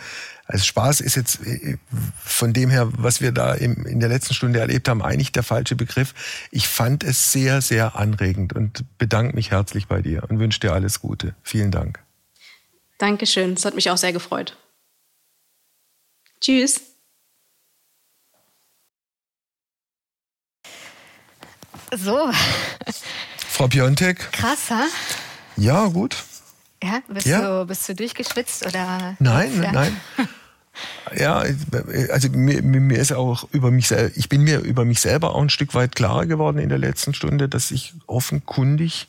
also 0.46 0.62
Spaß 0.62 1.00
ist 1.00 1.16
jetzt 1.16 1.40
von 2.22 2.52
dem 2.52 2.68
her, 2.68 2.90
was 2.92 3.22
wir 3.22 3.32
da 3.32 3.54
in 3.54 3.98
der 3.98 4.10
letzten 4.10 4.34
Stunde 4.34 4.60
erlebt 4.60 4.88
haben, 4.88 5.02
eigentlich 5.02 5.32
der 5.32 5.42
falsche 5.42 5.74
Begriff. 5.74 6.14
Ich 6.50 6.68
fand 6.68 7.02
es 7.02 7.32
sehr, 7.32 7.62
sehr 7.62 7.96
anregend 7.96 8.52
und 8.52 8.84
bedanke 8.98 9.34
mich 9.34 9.50
herzlich 9.50 9.88
bei 9.88 10.02
dir 10.02 10.22
und 10.28 10.38
wünsche 10.38 10.60
dir 10.60 10.74
alles 10.74 11.00
Gute. 11.00 11.34
Vielen 11.42 11.70
Dank. 11.70 12.03
Dankeschön, 12.98 13.54
es 13.54 13.64
hat 13.64 13.74
mich 13.74 13.90
auch 13.90 13.96
sehr 13.96 14.12
gefreut. 14.12 14.56
Tschüss. 16.40 16.80
So. 21.96 22.30
Frau 23.48 23.68
Piontek. 23.68 24.32
Krass, 24.32 24.70
ha? 24.70 24.86
Ja, 25.56 25.86
gut. 25.86 26.16
Ja, 26.82 27.02
bist, 27.08 27.26
ja. 27.26 27.60
Du, 27.60 27.66
bist 27.66 27.88
du 27.88 27.94
durchgeschwitzt 27.94 28.66
oder? 28.66 29.16
Nein, 29.18 29.62
ja. 29.62 29.72
nein. 29.72 30.00
Ja, 31.16 31.44
also 32.10 32.28
mir, 32.30 32.62
mir 32.62 32.98
ist 32.98 33.12
auch 33.12 33.48
über 33.52 33.70
mich 33.70 33.86
selber, 33.88 34.10
ich 34.16 34.28
bin 34.28 34.42
mir 34.42 34.58
über 34.58 34.84
mich 34.84 35.00
selber 35.00 35.34
auch 35.34 35.40
ein 35.40 35.50
Stück 35.50 35.74
weit 35.74 35.94
klarer 35.94 36.26
geworden 36.26 36.58
in 36.58 36.68
der 36.68 36.78
letzten 36.78 37.14
Stunde, 37.14 37.48
dass 37.48 37.70
ich 37.70 37.94
offenkundig 38.06 39.06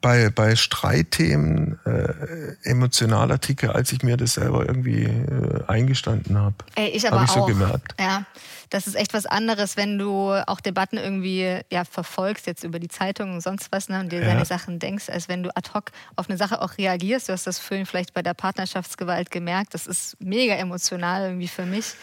bei, 0.00 0.30
bei 0.30 0.56
Streitthemen 0.56 1.78
äh, 1.86 2.68
emotionaler 2.68 3.40
ticke, 3.40 3.74
als 3.74 3.92
ich 3.92 4.02
mir 4.02 4.16
das 4.16 4.34
selber 4.34 4.66
irgendwie 4.66 5.04
äh, 5.04 5.64
eingestanden 5.66 6.38
habe. 6.38 6.56
Ey, 6.74 6.88
ich 6.88 7.06
aber 7.06 7.20
hab 7.20 7.24
ich 7.24 7.30
auch. 7.30 7.46
so 7.48 7.54
gemerkt. 7.54 7.94
Ja, 7.98 8.24
das 8.70 8.86
ist 8.86 8.94
echt 8.94 9.14
was 9.14 9.26
anderes, 9.26 9.76
wenn 9.76 9.98
du 9.98 10.32
auch 10.46 10.60
Debatten 10.60 10.96
irgendwie 10.96 11.60
ja, 11.70 11.84
verfolgst, 11.84 12.46
jetzt 12.46 12.64
über 12.64 12.78
die 12.78 12.88
Zeitung 12.88 13.34
und 13.34 13.40
sonst 13.40 13.70
was, 13.70 13.88
ne, 13.88 14.00
und 14.00 14.12
dir 14.12 14.20
ja. 14.20 14.26
deine 14.26 14.44
Sachen 14.44 14.78
denkst, 14.78 15.08
als 15.08 15.28
wenn 15.28 15.42
du 15.42 15.54
ad 15.56 15.70
hoc 15.74 15.90
auf 16.16 16.28
eine 16.28 16.38
Sache 16.38 16.60
auch 16.60 16.78
reagierst. 16.78 17.28
Du 17.28 17.32
hast 17.32 17.46
das 17.46 17.58
vorhin 17.58 17.86
vielleicht 17.86 18.14
bei 18.14 18.22
der 18.22 18.34
Partnerschaftsgewalt 18.34 19.30
gemerkt. 19.30 19.74
Das 19.74 19.86
ist 19.86 20.16
mega 20.20 20.54
emotional 20.54 21.22
irgendwie 21.28 21.48
für 21.48 21.66
mich. 21.66 21.94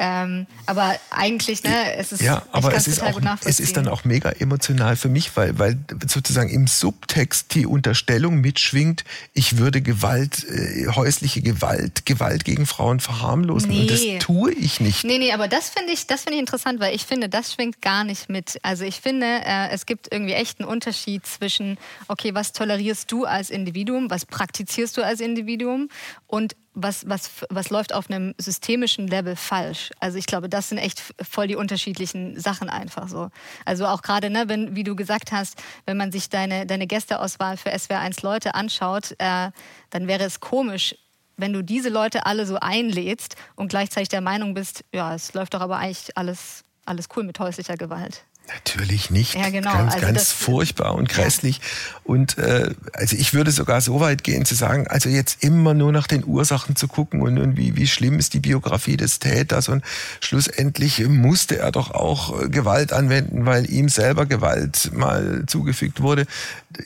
Ähm, 0.00 0.46
aber 0.66 0.96
eigentlich, 1.10 1.64
ne, 1.64 1.96
es 1.96 2.12
ist 2.12 2.22
ja, 2.22 2.42
aber 2.52 2.72
es 2.72 2.86
ist 2.86 3.02
auch, 3.02 3.20
es 3.44 3.58
ist 3.58 3.76
dann 3.76 3.88
auch 3.88 4.04
mega 4.04 4.30
emotional 4.30 4.94
für 4.96 5.08
mich, 5.08 5.36
weil, 5.36 5.58
weil 5.58 5.76
sozusagen 6.06 6.50
im 6.50 6.68
Subtext 6.68 7.54
die 7.54 7.66
Unterstellung 7.66 8.36
mitschwingt, 8.36 9.04
ich 9.34 9.58
würde 9.58 9.82
Gewalt, 9.82 10.44
äh, 10.44 10.86
häusliche 10.88 11.42
Gewalt, 11.42 12.06
Gewalt 12.06 12.44
gegen 12.44 12.66
Frauen 12.66 13.00
verharmlosen 13.00 13.70
nee. 13.70 13.80
und 13.80 13.90
das 13.90 14.24
tue 14.24 14.52
ich 14.52 14.78
nicht. 14.80 15.04
Nee, 15.04 15.18
nee, 15.18 15.32
aber 15.32 15.48
das 15.48 15.70
finde 15.70 15.92
ich, 15.92 16.06
das 16.08 16.22
finde 16.22 16.34
ich 16.34 16.40
interessant, 16.40 16.80
weil 16.80 16.94
ich 16.94 17.04
finde, 17.04 17.28
das 17.28 17.52
schwingt 17.52 17.80
gar 17.82 18.02
nicht 18.02 18.28
mit. 18.28 18.58
Also 18.62 18.84
ich 18.84 19.00
finde, 19.00 19.26
äh, 19.26 19.68
es 19.70 19.86
gibt 19.86 20.10
irgendwie 20.10 20.32
echt 20.32 20.58
einen 20.58 20.68
Unterschied 20.68 21.26
zwischen, 21.26 21.78
okay, 22.08 22.34
was 22.34 22.52
tolerierst 22.52 23.12
du 23.12 23.24
als 23.24 23.50
Individuum, 23.50 24.10
was 24.10 24.26
praktizierst 24.26 24.96
du 24.96 25.04
als 25.04 25.20
Individuum 25.20 25.88
und 26.26 26.56
was, 26.74 27.08
was, 27.08 27.30
was 27.50 27.70
läuft 27.70 27.92
auf 27.92 28.08
einem 28.08 28.34
systemischen 28.38 29.06
Level 29.06 29.36
falsch? 29.36 29.90
Also 30.00 30.16
ich 30.16 30.26
glaube, 30.26 30.48
das 30.48 30.70
sind 30.70 30.78
echt 30.78 31.02
voll 31.20 31.46
die 31.46 31.56
unterschiedlichen 31.56 32.40
Sachen 32.40 32.70
einfach 32.70 33.08
so. 33.08 33.30
Also 33.64 33.86
auch 33.86 34.02
gerade, 34.02 34.30
ne, 34.30 34.44
wenn, 34.48 34.74
wie 34.76 34.84
du 34.84 34.96
gesagt 34.96 35.32
hast, 35.32 35.60
wenn 35.86 35.96
man 35.96 36.10
sich 36.10 36.30
deine, 36.30 36.66
deine 36.66 36.86
Gästeauswahl 36.86 37.56
für 37.56 37.70
SWR1 37.70 38.22
Leute 38.22 38.54
anschaut, 38.54 39.14
äh, 39.18 39.50
dann 39.90 40.06
wäre 40.06 40.24
es 40.24 40.40
komisch, 40.40 40.94
wenn 41.38 41.52
du 41.52 41.62
diese 41.62 41.88
Leute 41.88 42.26
alle 42.26 42.44
so 42.44 42.56
einlädst 42.60 43.36
und 43.54 43.68
gleichzeitig 43.68 44.08
der 44.08 44.20
Meinung 44.20 44.52
bist, 44.52 44.84
ja, 44.92 45.14
es 45.14 45.32
läuft 45.32 45.54
doch 45.54 45.60
aber 45.60 45.78
eigentlich 45.78 46.16
alles, 46.18 46.64
alles 46.84 47.08
cool 47.16 47.24
mit 47.24 47.38
häuslicher 47.38 47.76
Gewalt. 47.76 48.24
Natürlich 48.48 49.10
nicht. 49.10 49.34
Ja, 49.34 49.50
genau. 49.50 49.72
Ganz, 49.72 49.94
also 49.94 50.06
ganz 50.06 50.32
furchtbar 50.32 50.94
und 50.94 51.08
grässlich. 51.08 51.58
Ja. 51.58 52.00
Und 52.04 52.38
äh, 52.38 52.74
also 52.94 53.16
ich 53.16 53.34
würde 53.34 53.50
sogar 53.50 53.82
so 53.82 54.00
weit 54.00 54.24
gehen 54.24 54.46
zu 54.46 54.54
sagen, 54.54 54.86
also 54.88 55.10
jetzt 55.10 55.44
immer 55.44 55.74
nur 55.74 55.92
nach 55.92 56.06
den 56.06 56.24
Ursachen 56.24 56.74
zu 56.74 56.88
gucken 56.88 57.20
und, 57.20 57.38
und 57.38 57.58
wie, 57.58 57.76
wie 57.76 57.86
schlimm 57.86 58.18
ist 58.18 58.32
die 58.32 58.40
Biografie 58.40 58.96
des 58.96 59.18
Täters 59.18 59.68
und 59.68 59.84
schlussendlich 60.20 61.06
musste 61.06 61.58
er 61.58 61.70
doch 61.72 61.90
auch 61.90 62.40
äh, 62.40 62.48
Gewalt 62.48 62.94
anwenden, 62.94 63.44
weil 63.44 63.70
ihm 63.70 63.90
selber 63.90 64.24
Gewalt 64.24 64.90
mal 64.94 65.44
zugefügt 65.46 66.00
wurde. 66.00 66.26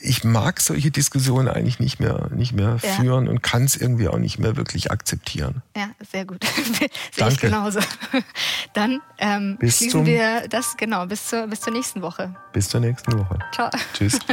Ich 0.01 0.25
mag 0.25 0.59
solche 0.59 0.91
Diskussionen 0.91 1.47
eigentlich 1.47 1.79
nicht 1.79 2.01
mehr, 2.01 2.29
nicht 2.35 2.51
mehr 2.51 2.79
ja. 2.83 2.89
führen 2.89 3.29
und 3.29 3.41
kann 3.41 3.63
es 3.63 3.77
irgendwie 3.77 4.09
auch 4.09 4.17
nicht 4.17 4.39
mehr 4.39 4.57
wirklich 4.57 4.91
akzeptieren. 4.91 5.61
Ja, 5.77 5.89
sehr 6.11 6.25
gut. 6.25 6.43
Sehe 7.15 7.29
ich 7.29 7.39
genauso. 7.39 7.79
Dann 8.73 9.01
ähm, 9.19 9.57
schließen 9.61 10.05
wir 10.05 10.49
das 10.49 10.75
genau 10.75 11.05
bis 11.05 11.27
zur 11.27 11.47
bis 11.53 11.61
zur 11.61 11.71
nächsten 11.71 12.01
Woche. 12.01 12.33
Bis 12.51 12.67
zur 12.67 12.79
nächsten 12.79 13.13
Woche. 13.13 13.37
Ciao. 13.53 13.69
Tschüss. 13.93 14.17